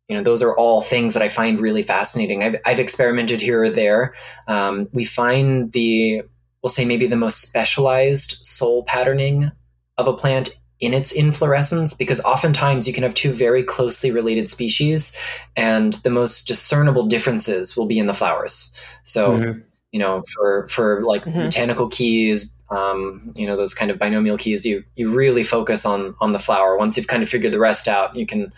[0.08, 3.62] you know those are all things that i find really fascinating i've, I've experimented here
[3.62, 4.14] or there
[4.48, 6.22] um, we find the
[6.62, 9.50] we'll say maybe the most specialized soul patterning
[9.98, 14.48] of a plant in its inflorescence because oftentimes you can have two very closely related
[14.48, 15.16] species
[15.56, 19.60] and the most discernible differences will be in the flowers so mm-hmm.
[19.92, 21.38] you know for for like mm-hmm.
[21.38, 26.14] botanical keys um, you know those kind of binomial keys you you really focus on
[26.20, 28.52] on the flower once you've kind of figured the rest out you can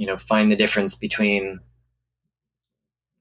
[0.00, 1.60] you know find the difference between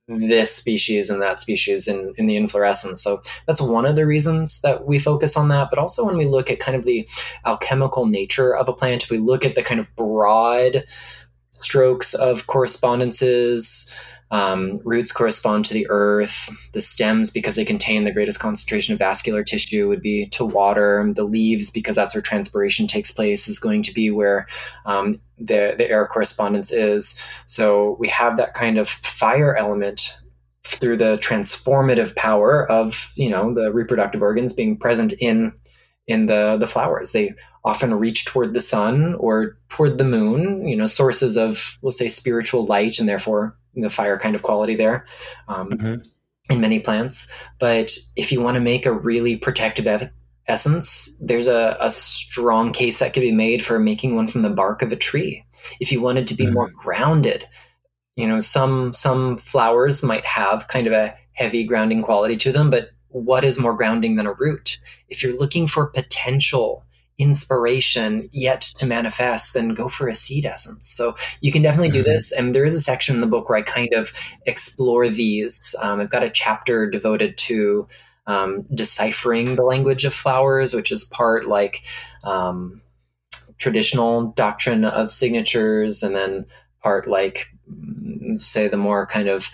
[0.08, 3.04] this species and that species in, in the inflorescence.
[3.04, 5.68] So that's one of the reasons that we focus on that.
[5.70, 7.08] But also when we look at kind of the
[7.46, 10.84] alchemical nature of a plant, if we look at the kind of broad
[11.52, 13.96] strokes of correspondences,
[14.32, 16.50] um, roots correspond to the earth.
[16.74, 21.12] The stems, because they contain the greatest concentration of vascular tissue, would be to water.
[21.13, 24.48] The leaves, because that's where transpiration takes place, is going to be where
[24.86, 27.23] um, the, the air correspondence is.
[27.45, 30.15] So we have that kind of fire element
[30.63, 35.54] through the transformative power of you know the reproductive organs being present in
[36.08, 37.12] in the the flowers.
[37.12, 37.33] They
[37.63, 40.67] often reach toward the sun or toward the moon.
[40.67, 44.75] You know, sources of we'll say spiritual light and therefore the fire kind of quality
[44.75, 45.06] there
[45.48, 46.54] um, mm-hmm.
[46.54, 47.33] in many plants.
[47.60, 49.87] But if you want to make a really protective
[50.50, 54.50] essence, there's a, a, strong case that could be made for making one from the
[54.50, 55.45] bark of a tree.
[55.79, 56.54] If you wanted to be mm-hmm.
[56.54, 57.47] more grounded,
[58.15, 62.69] you know, some some flowers might have kind of a heavy grounding quality to them,
[62.69, 64.79] but what is more grounding than a root?
[65.08, 66.83] If you're looking for potential
[67.17, 70.87] inspiration yet to manifest, then go for a seed essence.
[70.87, 72.12] So you can definitely do mm-hmm.
[72.12, 72.31] this.
[72.31, 74.13] And there is a section in the book where I kind of
[74.45, 75.75] explore these.
[75.83, 77.87] Um, I've got a chapter devoted to
[78.30, 81.82] um, deciphering the language of flowers, which is part like
[82.23, 82.80] um,
[83.58, 86.46] traditional doctrine of signatures, and then
[86.84, 87.48] part like
[88.36, 89.50] say the more kind of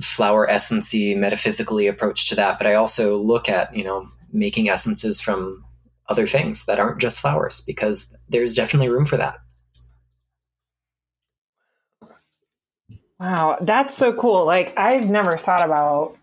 [0.00, 2.58] flower essency metaphysically approach to that.
[2.58, 5.64] But I also look at you know making essences from
[6.06, 9.38] other things that aren't just flowers because there's definitely room for that.
[13.18, 14.44] Wow, that's so cool.
[14.44, 16.18] Like I've never thought about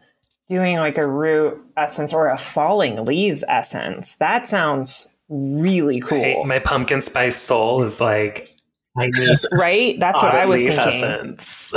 [0.54, 4.16] doing like a root essence or a falling leaves essence.
[4.18, 6.22] That sounds really cool.
[6.22, 6.46] Right?
[6.46, 8.56] My pumpkin spice soul is like
[8.98, 9.10] I
[9.52, 10.00] right.
[10.00, 10.88] That's what I was thinking.
[10.88, 11.74] Essence.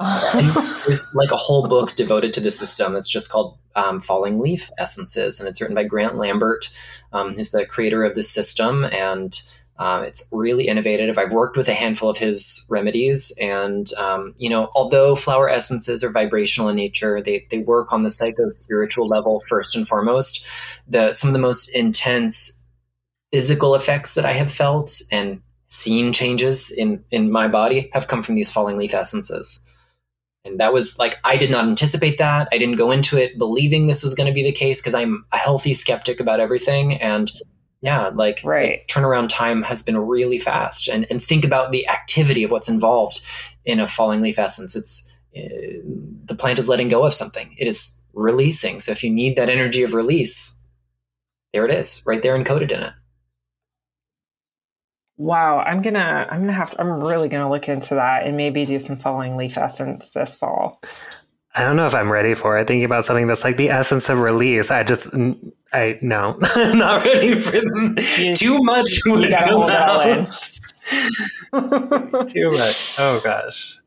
[0.84, 4.68] there's like a whole book devoted to the system that's just called um, Falling Leaf
[4.78, 6.68] Essences, and it's written by Grant Lambert,
[7.12, 9.40] um, who's the creator of the system, and
[9.78, 11.18] um, it's really innovative.
[11.18, 16.04] I've worked with a handful of his remedies, and um, you know, although flower essences
[16.04, 20.46] are vibrational in nature, they they work on the psycho spiritual level first and foremost.
[20.86, 22.64] The some of the most intense
[23.32, 28.22] physical effects that I have felt and seen changes in in my body have come
[28.22, 29.58] from these falling leaf essences.
[30.44, 32.48] And that was like, I did not anticipate that.
[32.52, 35.24] I didn't go into it believing this was going to be the case because I'm
[35.30, 36.94] a healthy skeptic about everything.
[36.94, 37.30] And
[37.82, 38.86] yeah, like right.
[38.86, 40.88] turnaround time has been really fast.
[40.88, 43.20] And, and think about the activity of what's involved
[43.64, 44.76] in a falling leaf essence.
[44.76, 45.82] It's uh,
[46.24, 48.80] the plant is letting go of something, it is releasing.
[48.80, 50.66] So if you need that energy of release,
[51.52, 52.92] there it is, right there encoded in it.
[55.16, 58.64] Wow, I'm gonna I'm gonna have to, I'm really gonna look into that and maybe
[58.64, 60.80] do some falling leaf essence this fall.
[61.54, 62.66] I don't know if I'm ready for it.
[62.66, 65.08] Thinking about something that's like the essence of release, I just
[65.72, 69.00] I no, I'm not ready for you, too much.
[69.04, 70.26] You gotta
[72.26, 72.96] too much.
[72.98, 73.78] Oh gosh.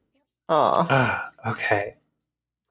[0.47, 0.86] Oh.
[0.89, 1.95] Ah, okay.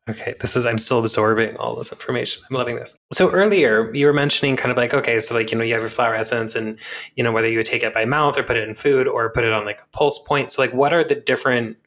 [0.08, 2.42] Okay, this is I'm still absorbing all this information.
[2.48, 2.96] I'm loving this.
[3.12, 5.82] So earlier you were mentioning kind of like okay, so like you know you have
[5.82, 6.78] your flower essence and
[7.16, 9.30] you know whether you would take it by mouth or put it in food or
[9.30, 10.50] put it on like a pulse point.
[10.50, 11.78] So like what are the different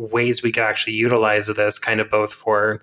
[0.00, 2.82] ways we could actually utilize this kind of both for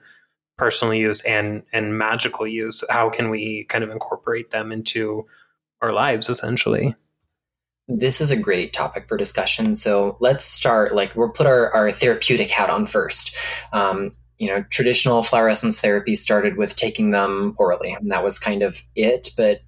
[0.57, 2.83] personal use and and magical use?
[2.89, 5.25] How can we kind of incorporate them into
[5.81, 6.95] our lives essentially?
[7.87, 9.73] This is a great topic for discussion.
[9.73, 13.35] So let's start like we'll put our, our therapeutic hat on first.
[13.71, 18.37] Um, you know, traditional flower essence therapy started with taking them orally, and that was
[18.37, 19.29] kind of it.
[19.35, 19.61] But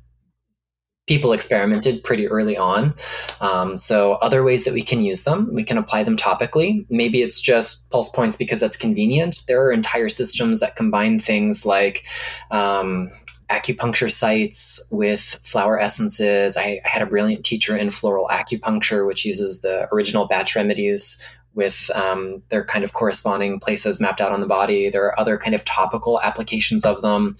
[1.09, 2.93] people experimented pretty early on.
[3.41, 6.85] Um, so, other ways that we can use them, we can apply them topically.
[6.89, 9.41] Maybe it's just pulse points because that's convenient.
[9.47, 12.05] There are entire systems that combine things like
[12.51, 13.11] um,
[13.49, 16.55] acupuncture sites with flower essences.
[16.55, 21.25] I, I, had a brilliant teacher in floral acupuncture, which uses the original Bach remedies
[21.55, 24.89] with um, their kind of corresponding places mapped out on the body.
[24.89, 27.35] There are other kind of topical applications of them.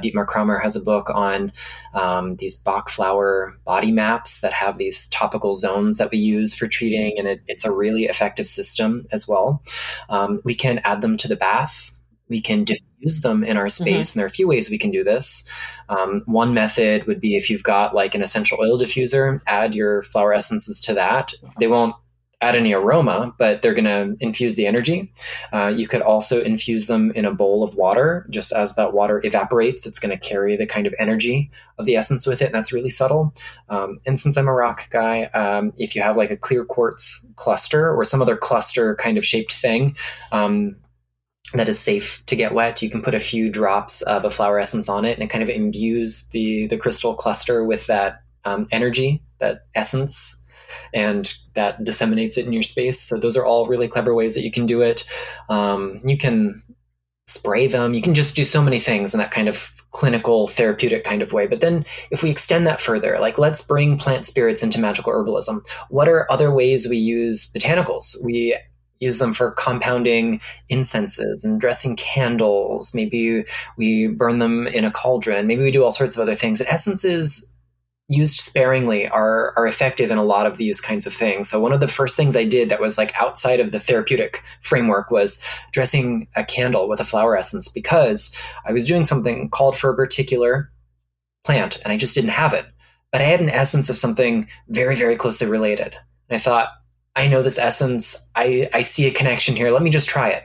[0.00, 1.52] Dietmar Kramer has a book on
[1.94, 6.66] um, these Bach flower body maps that have these topical zones that we use for
[6.66, 9.62] treating, and it, it's a really effective system as well.
[10.08, 11.92] Um, we can add them to the bath.
[12.28, 14.18] We can diffuse them in our space, mm-hmm.
[14.18, 15.50] and there are a few ways we can do this.
[15.88, 20.02] Um, one method would be if you've got like an essential oil diffuser, add your
[20.02, 21.34] flower essences to that.
[21.60, 21.94] They won't
[22.42, 25.10] add any aroma, but they're going to infuse the energy.
[25.52, 28.26] Uh, you could also infuse them in a bowl of water.
[28.28, 31.96] Just as that water evaporates, it's going to carry the kind of energy of the
[31.96, 33.34] essence with it, and that's really subtle.
[33.70, 37.32] Um, and since I'm a rock guy, um, if you have like a clear quartz
[37.36, 39.96] cluster or some other cluster kind of shaped thing,
[40.30, 40.76] um,
[41.54, 42.82] that is safe to get wet.
[42.82, 45.42] You can put a few drops of a flower essence on it, and it kind
[45.42, 50.45] of imbues the the crystal cluster with that um, energy, that essence
[50.94, 53.00] and that disseminates it in your space.
[53.00, 55.04] So those are all really clever ways that you can do it.
[55.48, 56.62] Um, you can
[57.26, 57.92] spray them.
[57.92, 61.32] You can just do so many things in that kind of clinical therapeutic kind of
[61.32, 61.46] way.
[61.46, 65.58] But then if we extend that further, like let's bring plant spirits into magical herbalism.
[65.88, 68.14] What are other ways we use botanicals?
[68.24, 68.56] We
[69.00, 72.94] use them for compounding incenses and dressing candles.
[72.94, 73.44] Maybe
[73.76, 75.46] we burn them in a cauldron.
[75.46, 76.60] Maybe we do all sorts of other things.
[76.60, 77.55] And essences
[78.08, 81.48] used sparingly are are effective in a lot of these kinds of things.
[81.48, 84.42] So one of the first things I did that was like outside of the therapeutic
[84.62, 88.36] framework was dressing a candle with a flower essence because
[88.66, 90.70] I was doing something called for a particular
[91.44, 92.66] plant and I just didn't have it.
[93.10, 95.96] But I had an essence of something very very closely related.
[96.28, 96.68] And I thought
[97.16, 98.30] I know this essence.
[98.36, 99.72] I I see a connection here.
[99.72, 100.44] Let me just try it.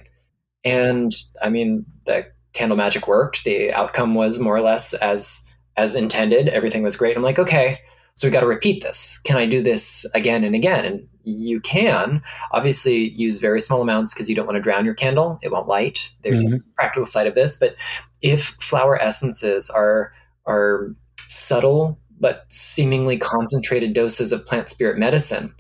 [0.64, 1.12] And
[1.43, 3.43] I mean the candle magic worked.
[3.43, 6.48] The outcome was more or less as as intended.
[6.50, 7.16] Everything was great.
[7.16, 7.78] I'm like, okay,
[8.14, 9.20] so we got to repeat this.
[9.20, 10.86] Can I do this again and again?
[10.86, 14.94] And you can obviously use very small amounts because you don't want to drown your
[14.94, 15.40] candle.
[15.42, 16.12] It won't light.
[16.24, 16.56] There's mm-hmm.
[16.56, 17.60] a practical side of this.
[17.60, 17.76] But
[18.22, 20.14] if flower essences are
[20.46, 20.90] are
[21.28, 25.54] subtle but seemingly concentrated doses of plant spirit medicine.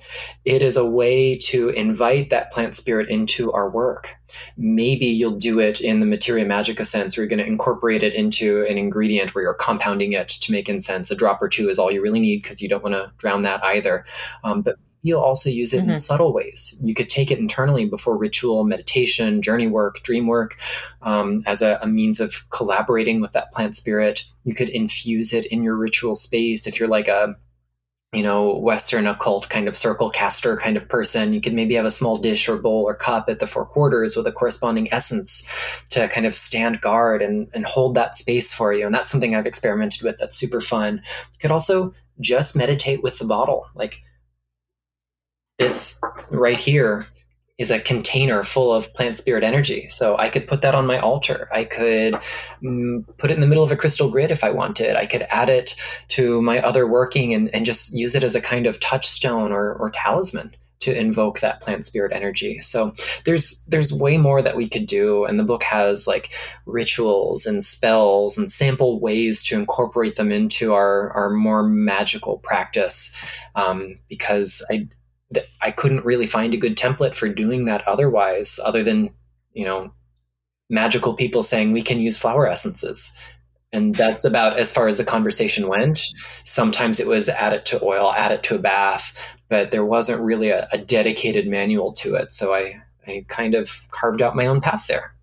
[0.45, 4.15] It is a way to invite that plant spirit into our work.
[4.55, 8.13] Maybe you'll do it in the materia magica sense, where you're going to incorporate it
[8.13, 11.11] into an ingredient where you're compounding it to make incense.
[11.11, 13.41] A drop or two is all you really need because you don't want to drown
[13.41, 14.05] that either.
[14.43, 15.89] Um, but you'll also use it mm-hmm.
[15.89, 16.79] in subtle ways.
[16.81, 20.57] You could take it internally before ritual, meditation, journey work, dream work,
[21.01, 24.23] um, as a, a, means of collaborating with that plant spirit.
[24.43, 26.67] You could infuse it in your ritual space.
[26.67, 27.35] If you're like a
[28.13, 31.33] you know, Western occult kind of circle caster kind of person.
[31.33, 34.17] You could maybe have a small dish or bowl or cup at the four quarters
[34.17, 35.49] with a corresponding essence
[35.91, 38.85] to kind of stand guard and, and hold that space for you.
[38.85, 40.95] And that's something I've experimented with that's super fun.
[41.31, 43.67] You could also just meditate with the bottle.
[43.75, 44.01] Like
[45.61, 47.05] this right here
[47.61, 49.87] is a container full of plant spirit energy.
[49.87, 51.47] So I could put that on my altar.
[51.53, 52.15] I could
[52.63, 54.95] mm, put it in the middle of a crystal grid if I wanted.
[54.95, 55.75] I could add it
[56.09, 59.73] to my other working and, and just use it as a kind of touchstone or,
[59.75, 62.59] or talisman to invoke that plant spirit energy.
[62.61, 62.93] So
[63.25, 66.31] there's there's way more that we could do and the book has like
[66.65, 73.15] rituals and spells and sample ways to incorporate them into our our more magical practice
[73.53, 74.87] um, because I
[75.61, 79.13] I couldn't really find a good template for doing that otherwise, other than,
[79.53, 79.93] you know,
[80.69, 83.19] magical people saying we can use flower essences.
[83.73, 85.99] And that's about as far as the conversation went.
[86.43, 89.17] Sometimes it was add it to oil, add it to a bath,
[89.49, 92.33] but there wasn't really a, a dedicated manual to it.
[92.33, 92.73] So I,
[93.07, 95.13] I kind of carved out my own path there.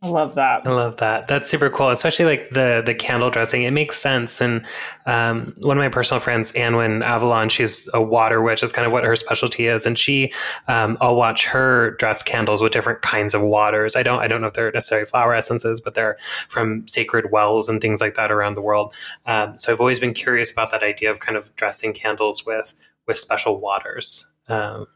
[0.00, 0.64] I love that.
[0.64, 1.26] I love that.
[1.26, 3.64] That's super cool, especially like the the candle dressing.
[3.64, 4.40] It makes sense.
[4.40, 4.64] And
[5.06, 8.62] um, one of my personal friends, Anwen Avalon, she's a water witch.
[8.62, 9.86] Is kind of what her specialty is.
[9.86, 10.32] And she,
[10.68, 13.96] um, I'll watch her dress candles with different kinds of waters.
[13.96, 16.16] I don't, I don't know if they're necessarily flower essences, but they're
[16.48, 18.94] from sacred wells and things like that around the world.
[19.26, 22.76] Um, so I've always been curious about that idea of kind of dressing candles with
[23.08, 24.30] with special waters.
[24.48, 24.86] Um,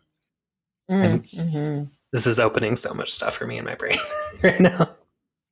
[0.89, 3.97] mm, mm-hmm this is opening so much stuff for me in my brain
[4.43, 4.97] right now.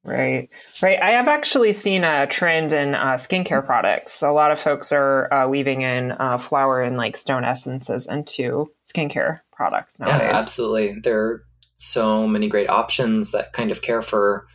[0.03, 0.49] Right,
[0.83, 0.99] right.
[1.01, 4.23] I have actually seen a trend in uh, skincare products.
[4.23, 8.73] A lot of folks are uh, weaving in uh, flower and like stone essences into
[8.83, 10.21] skincare products nowadays.
[10.23, 11.01] Yeah, absolutely.
[11.01, 11.45] There are
[11.77, 14.47] so many great options that kind of care for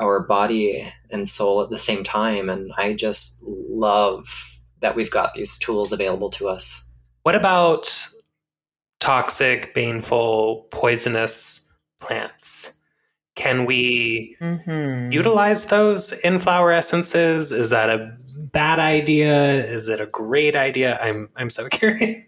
[0.00, 2.48] our body and soul at the same time.
[2.48, 4.26] And I just love
[4.80, 6.90] that we've got these tools available to us.
[7.22, 8.08] What about
[9.00, 11.70] toxic, baneful, poisonous
[12.00, 12.78] plants.
[13.34, 15.12] Can we mm-hmm.
[15.12, 17.52] utilize those in flower essences?
[17.52, 18.16] Is that a
[18.52, 19.64] bad idea?
[19.64, 20.98] Is it a great idea?
[21.00, 22.24] I'm I'm so curious.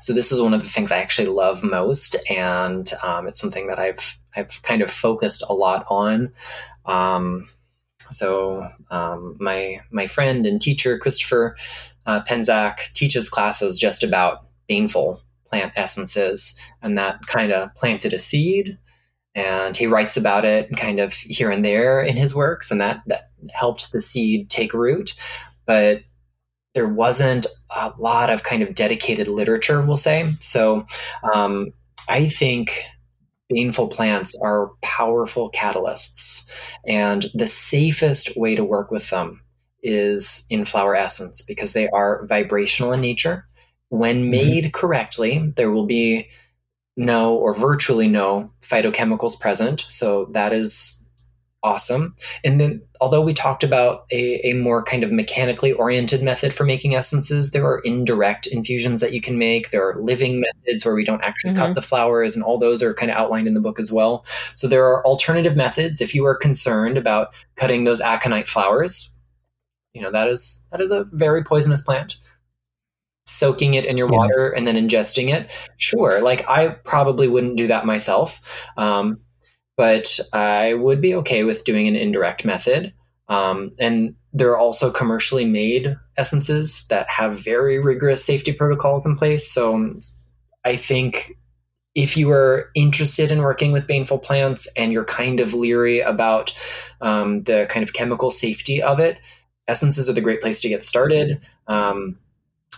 [0.00, 3.66] So this is one of the things I actually love most, and um, it's something
[3.66, 6.32] that I've I've kind of focused a lot on.
[6.86, 7.46] Um,
[8.10, 11.56] so um, my my friend and teacher Christopher
[12.06, 15.20] uh, Penczak teaches classes just about baneful
[15.54, 18.76] plant essences, and that kind of planted a seed.
[19.36, 23.02] And he writes about it kind of here and there in his works, and that
[23.06, 25.14] that helped the seed take root.
[25.64, 26.02] But
[26.74, 27.46] there wasn't
[27.76, 30.32] a lot of kind of dedicated literature, we'll say.
[30.40, 30.86] So
[31.32, 31.72] um,
[32.08, 32.82] I think
[33.48, 36.52] baneful plants are powerful catalysts,
[36.84, 39.40] and the safest way to work with them
[39.84, 43.46] is in flower essence because they are vibrational in nature.
[43.94, 44.30] When mm-hmm.
[44.30, 46.28] made correctly, there will be
[46.96, 49.84] no or virtually no phytochemicals present.
[49.88, 51.00] So that is
[51.62, 52.16] awesome.
[52.42, 56.64] And then, although we talked about a, a, more kind of mechanically oriented method for
[56.64, 59.70] making essences, there are indirect infusions that you can make.
[59.70, 61.60] There are living methods where we don't actually mm-hmm.
[61.60, 64.26] cut the flowers, and all those are kind of outlined in the book as well.
[64.54, 69.16] So there are alternative methods if you are concerned about cutting those aconite flowers.
[69.92, 72.16] You know that is that is a very poisonous plant
[73.24, 74.18] soaking it in your yeah.
[74.18, 79.20] water and then ingesting it sure like i probably wouldn't do that myself um,
[79.76, 82.92] but i would be okay with doing an indirect method
[83.28, 89.16] um, and there are also commercially made essences that have very rigorous safety protocols in
[89.16, 89.94] place so
[90.64, 91.32] i think
[91.94, 96.52] if you are interested in working with baneful plants and you're kind of leery about
[97.00, 99.18] um, the kind of chemical safety of it
[99.66, 102.18] essences are the great place to get started um,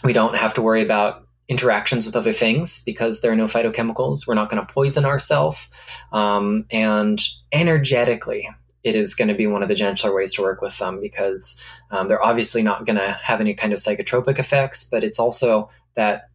[0.05, 4.27] we don't have to worry about interactions with other things because there are no phytochemicals.
[4.27, 5.69] We're not going to poison ourselves.
[6.13, 7.21] Um, and
[7.53, 8.49] energetically,
[8.83, 11.65] it is going to be one of the gentler ways to work with them because
[11.91, 15.69] um, they're obviously not going to have any kind of psychotropic effects, but it's also
[15.95, 16.29] that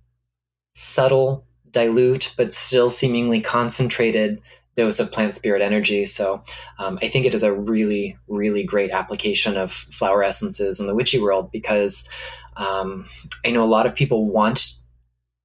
[0.74, 4.42] subtle, dilute, but still seemingly concentrated
[4.78, 6.06] dose of plant spirit energy.
[6.06, 6.42] So
[6.80, 10.96] um, I think it is a really, really great application of flower essences in the
[10.96, 12.10] witchy world because
[12.58, 13.06] um,
[13.46, 14.74] I know a lot of people want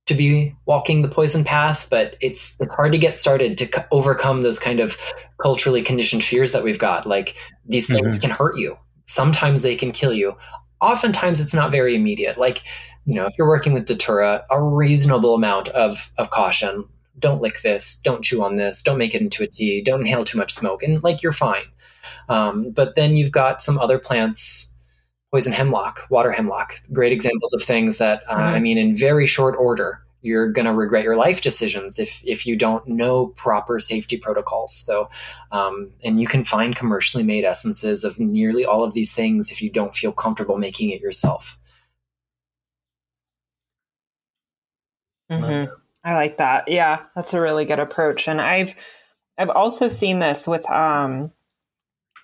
[0.06, 3.82] to be walking the poison path, but it's it's hard to get started to c-
[3.90, 4.96] overcome those kind of
[5.40, 7.06] culturally conditioned fears that we've got.
[7.06, 7.34] Like
[7.66, 8.28] these things mm-hmm.
[8.28, 8.76] can hurt you.
[9.04, 10.34] Sometimes they can kill you.
[10.80, 12.38] Oftentimes it's not very immediate.
[12.38, 12.62] Like
[13.04, 16.88] you know, if you're working with datura, a reasonable amount of of caution.
[17.18, 17.98] Don't lick this.
[18.04, 18.82] Don't chew on this.
[18.82, 19.80] Don't make it into a tea.
[19.80, 21.64] Don't inhale too much smoke, and like you're fine.
[22.28, 24.75] Um, but then you've got some other plants
[25.32, 29.56] poison hemlock, water hemlock, great examples of things that, uh, I mean, in very short
[29.58, 34.16] order, you're going to regret your life decisions if, if you don't know proper safety
[34.16, 34.74] protocols.
[34.74, 35.08] So,
[35.52, 39.62] um, and you can find commercially made essences of nearly all of these things if
[39.62, 41.58] you don't feel comfortable making it yourself.
[45.30, 45.70] Mm-hmm.
[46.04, 46.68] I like that.
[46.68, 48.28] Yeah, that's a really good approach.
[48.28, 48.74] And I've,
[49.36, 51.32] I've also seen this with, um,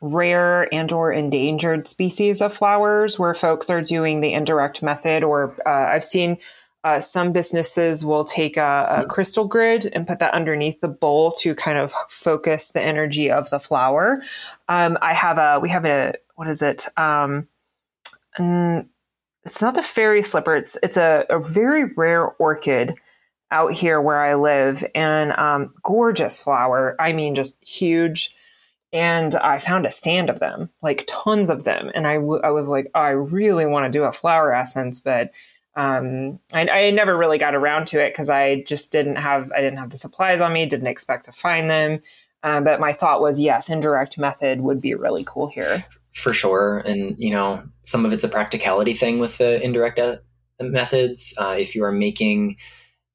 [0.03, 5.57] rare and or endangered species of flowers where folks are doing the indirect method or
[5.65, 6.37] uh, i've seen
[6.85, 11.31] uh, some businesses will take a, a, crystal grid and put that underneath the bowl
[11.31, 14.21] to kind of focus the energy of the flower.
[14.69, 16.89] Um, I have a, we have a, what is it?
[16.99, 17.47] Um,
[18.37, 20.57] it's not the fairy slipper.
[20.57, 22.95] It's, it's a, a very rare orchid
[23.53, 26.97] out here where I live and um, gorgeous flower.
[26.99, 28.35] I mean, just huge
[28.93, 31.91] and I found a stand of them, like tons of them.
[31.95, 35.01] And I, w- I was like, oh, I really want to do a flower essence,
[35.01, 35.33] but
[35.75, 39.61] um, I, I never really got around to it because I just didn't have I
[39.61, 42.03] didn't have the supplies on me, didn't expect to find them.
[42.43, 45.85] Uh, but my thought was, yes, indirect method would be really cool here.
[46.13, 50.17] For sure, and you know, some of it's a practicality thing with the indirect uh,
[50.61, 51.35] methods.
[51.41, 52.57] Uh, if you are making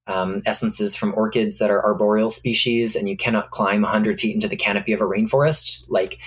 [0.08, 4.48] um, essences from orchids that are arboreal species and you cannot climb 100 feet into
[4.48, 6.18] the canopy of a rainforest, like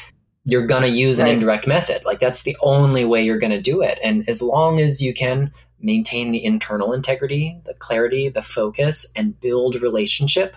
[0.45, 1.35] you're going to use an right.
[1.35, 2.05] indirect method.
[2.05, 3.99] Like that's the only way you're going to do it.
[4.03, 9.39] And as long as you can maintain the internal integrity, the clarity, the focus, and
[9.41, 10.57] build relationship,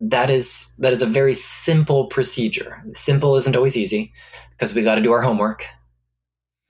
[0.00, 2.82] that is that is a very simple procedure.
[2.94, 4.12] Simple isn't always easy
[4.50, 5.64] because we got to do our homework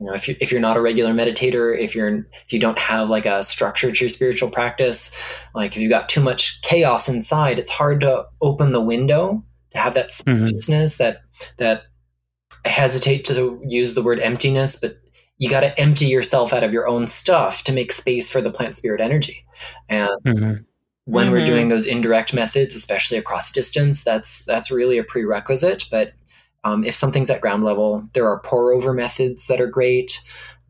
[0.01, 2.79] you know if you if you're not a regular meditator if you're if you don't
[2.79, 5.17] have like a structure to your spiritual practice
[5.55, 9.79] like if you've got too much chaos inside it's hard to open the window to
[9.79, 11.05] have that spaciousness mm-hmm.
[11.05, 11.23] that
[11.59, 11.83] that
[12.65, 14.93] I hesitate to use the word emptiness but
[15.39, 18.51] you got to empty yourself out of your own stuff to make space for the
[18.51, 19.45] plant spirit energy
[19.89, 20.63] and mm-hmm.
[21.05, 21.33] when mm-hmm.
[21.33, 26.15] we're doing those indirect methods especially across distance that's that's really a prerequisite but
[26.65, 30.21] um, if something's at ground level, there are pour over methods that are great.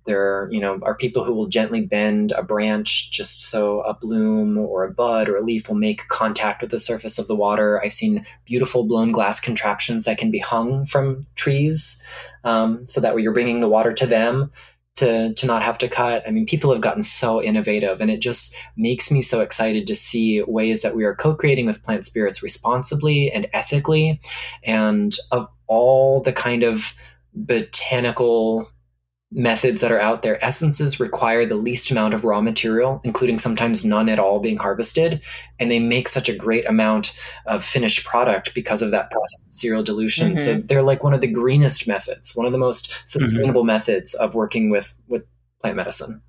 [0.06, 4.58] There, you know, are people who will gently bend a branch just so a bloom
[4.58, 7.82] or a bud or a leaf will make contact with the surface of the water.
[7.82, 12.04] I've seen beautiful blown glass contraptions that can be hung from trees,
[12.44, 14.50] um, so that way you're bringing the water to them
[14.96, 16.22] to to not have to cut.
[16.26, 19.94] I mean, people have gotten so innovative, and it just makes me so excited to
[19.94, 24.20] see ways that we are co-creating with plant spirits responsibly and ethically,
[24.62, 26.94] and of all the kind of
[27.34, 28.68] botanical
[29.34, 33.84] methods that are out there, essences require the least amount of raw material, including sometimes
[33.84, 35.20] none at all being harvested.
[35.58, 39.52] And they make such a great amount of finished product because of that process of
[39.52, 40.32] serial dilution.
[40.32, 40.60] Mm-hmm.
[40.60, 43.06] So they're like one of the greenest methods, one of the most mm-hmm.
[43.06, 43.66] sustainable mm-hmm.
[43.66, 45.24] methods of working with, with
[45.60, 46.22] plant medicine.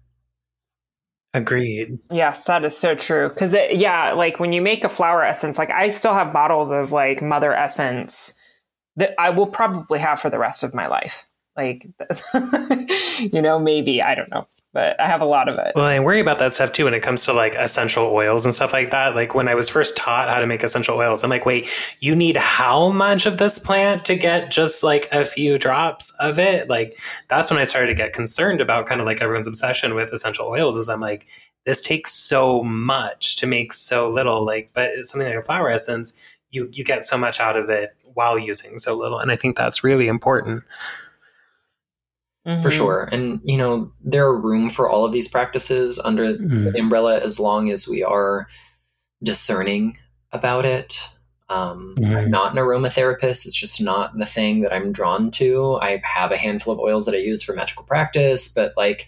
[1.33, 1.99] Agreed.
[2.09, 3.29] Yes, that is so true.
[3.29, 6.71] Cause it, yeah, like when you make a flower essence, like I still have bottles
[6.71, 8.33] of like mother essence
[8.97, 11.27] that I will probably have for the rest of my life.
[11.55, 11.87] Like,
[13.19, 15.71] you know, maybe, I don't know, but I have a lot of it.
[15.73, 18.53] Well, I worry about that stuff too when it comes to like essential oils and
[18.53, 19.15] stuff like that.
[19.15, 21.69] Like when I was first taught how to make essential oils, I'm like, wait,
[22.01, 26.39] you need how much of this plant to get just like a few drops of
[26.39, 26.69] it?
[26.69, 30.11] Like that's when I started to get concerned about kind of like everyone's obsession with
[30.11, 31.25] essential oils is I'm like,
[31.65, 34.43] this takes so much to make so little.
[34.43, 36.13] Like, but something like a flower essence,
[36.51, 39.19] you you get so much out of it while using so little.
[39.19, 40.63] And I think that's really important.
[42.47, 42.61] Mm-hmm.
[42.61, 43.09] For sure.
[43.11, 46.65] And, you know, there are room for all of these practices under mm-hmm.
[46.65, 48.47] the umbrella as long as we are
[49.23, 49.97] discerning
[50.31, 51.09] about it.
[51.49, 52.15] Um, mm-hmm.
[52.15, 53.45] I'm not an aromatherapist.
[53.45, 55.79] It's just not the thing that I'm drawn to.
[55.81, 59.07] I have a handful of oils that I use for magical practice, but like,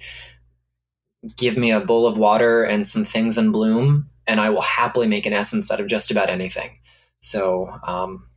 [1.35, 5.07] give me a bowl of water and some things in bloom, and I will happily
[5.07, 6.77] make an essence out of just about anything.
[7.19, 8.27] So, um,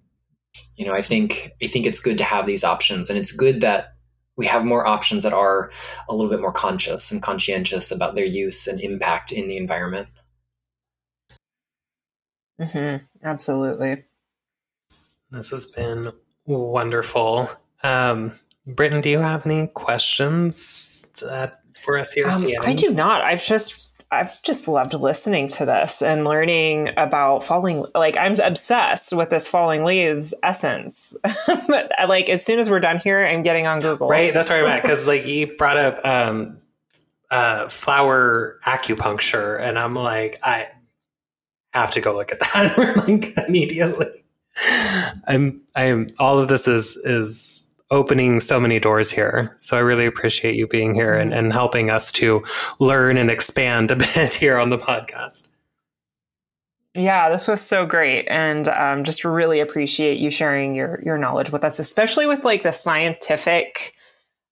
[0.76, 3.60] you know, I think I think it's good to have these options, and it's good
[3.60, 3.94] that
[4.36, 5.70] we have more options that are
[6.08, 10.08] a little bit more conscious and conscientious about their use and impact in the environment.
[12.60, 13.04] Mm-hmm.
[13.22, 14.04] Absolutely.
[15.30, 16.12] This has been
[16.46, 17.48] wonderful.
[17.82, 18.32] Um,
[18.66, 21.06] Britton, do you have any questions
[21.80, 22.28] for us here?
[22.28, 23.22] Um, I do not.
[23.22, 27.84] I've just I've just loved listening to this and learning about falling.
[27.94, 31.16] Like I'm obsessed with this falling leaves essence.
[31.46, 34.08] but like as soon as we're done here, I'm getting on Google.
[34.08, 36.58] Right, that's where I'm at because like you brought up um,
[37.30, 40.68] uh, flower acupuncture, and I'm like, I
[41.72, 44.10] have to go look at that like immediately.
[45.26, 49.54] I'm I'm all of this is is opening so many doors here.
[49.58, 52.44] So I really appreciate you being here and, and helping us to
[52.78, 55.48] learn and expand a bit here on the podcast.
[56.94, 61.52] Yeah, this was so great, and um, just really appreciate you sharing your your knowledge
[61.52, 63.94] with us, especially with like the scientific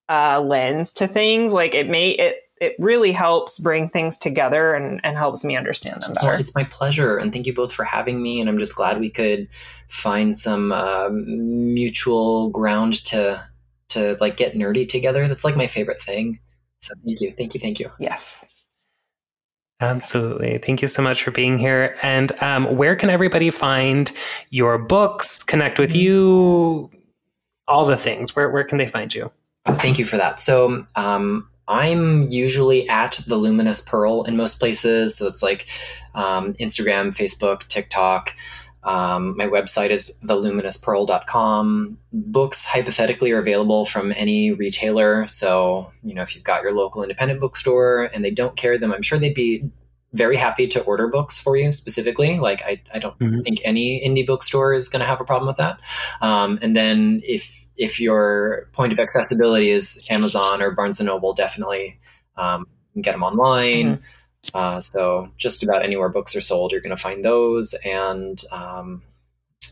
[0.08, 1.52] uh, lens to things.
[1.52, 6.02] Like it may it it really helps bring things together and, and helps me understand
[6.02, 6.28] them better.
[6.28, 8.40] Well, it's my pleasure, and thank you both for having me.
[8.40, 9.48] And I'm just glad we could
[9.88, 13.44] find some uh, mutual ground to
[13.90, 15.26] to like get nerdy together.
[15.28, 16.40] That's like my favorite thing.
[16.80, 17.90] So thank you, thank you, thank you.
[17.98, 18.44] Yes.
[19.80, 20.58] Absolutely.
[20.58, 21.96] Thank you so much for being here.
[22.02, 24.12] And um, where can everybody find
[24.50, 26.90] your books, connect with you,
[27.68, 28.34] all the things?
[28.34, 29.30] Where, where can they find you?
[29.66, 30.40] Oh, thank you for that.
[30.40, 35.16] So um, I'm usually at the Luminous Pearl in most places.
[35.16, 35.68] So it's like
[36.14, 38.34] um, Instagram, Facebook, TikTok.
[38.84, 41.98] Um, my website is theluminouspearl.com.
[42.12, 45.26] Books hypothetically are available from any retailer.
[45.26, 48.92] So, you know, if you've got your local independent bookstore and they don't carry them,
[48.92, 49.68] I'm sure they'd be
[50.14, 52.38] very happy to order books for you specifically.
[52.38, 53.42] Like, I, I don't mm-hmm.
[53.42, 55.80] think any indie bookstore is going to have a problem with that.
[56.22, 61.32] Um, and then if if your point of accessibility is Amazon or Barnes and Noble,
[61.32, 61.98] definitely
[62.36, 63.96] um, you can get them online.
[63.96, 64.50] Mm-hmm.
[64.54, 67.74] Uh, so just about anywhere books are sold, you're going to find those.
[67.84, 69.02] And um,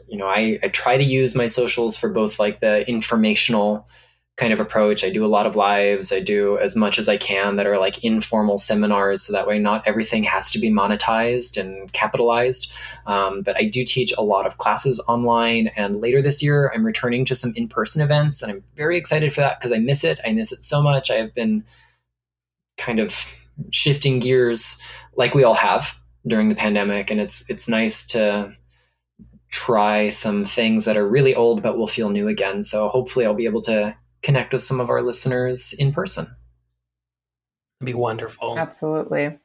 [0.08, 3.88] you know, I, I try to use my socials for both like the informational
[4.36, 5.02] kind of approach.
[5.02, 6.12] I do a lot of lives.
[6.12, 9.58] I do as much as I can that are like informal seminars, so that way
[9.58, 12.70] not everything has to be monetized and capitalized.
[13.06, 16.84] Um, but I do teach a lot of classes online, and later this year I'm
[16.84, 20.20] returning to some in-person events, and I'm very excited for that because I miss it.
[20.26, 21.10] I miss it so much.
[21.10, 21.64] I have been
[22.76, 23.24] kind of
[23.70, 24.78] shifting gears,
[25.16, 28.52] like we all have during the pandemic, and it's it's nice to
[29.50, 32.62] try some things that are really old but will feel new again.
[32.62, 36.26] So hopefully I'll be able to connect with some of our listeners in person.
[37.80, 38.58] It'd be wonderful.
[38.58, 39.38] Absolutely.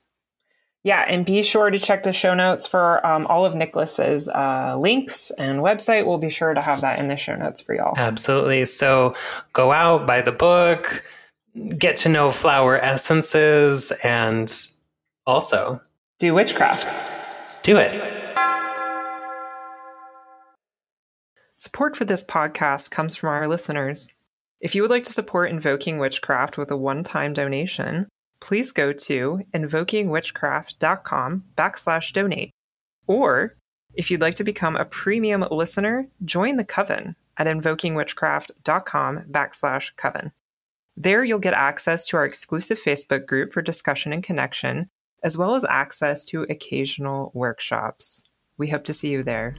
[0.84, 4.76] Yeah, and be sure to check the show notes for um, all of Nicholas's uh,
[4.80, 6.08] links and website.
[6.08, 7.94] We'll be sure to have that in the show notes for y'all.
[7.98, 8.66] Absolutely.
[8.66, 9.16] So
[9.54, 11.04] go out, buy the book,
[11.78, 14.52] get to know flower essences, and
[15.28, 15.82] also
[16.18, 16.90] do witchcraft.
[17.62, 17.92] Do it.
[21.58, 24.12] Support for this podcast comes from our listeners.
[24.62, 28.08] If you would like to support Invoking Witchcraft with a one-time donation,
[28.40, 32.52] please go to invokingwitchcraft.com backslash donate.
[33.08, 33.56] Or
[33.96, 40.32] if you'd like to become a premium listener, join the coven at invokingwitchcraft.com backslash coven.
[40.96, 44.90] There you'll get access to our exclusive Facebook group for discussion and connection,
[45.24, 48.30] as well as access to occasional workshops.
[48.60, 49.56] We hope to see you there.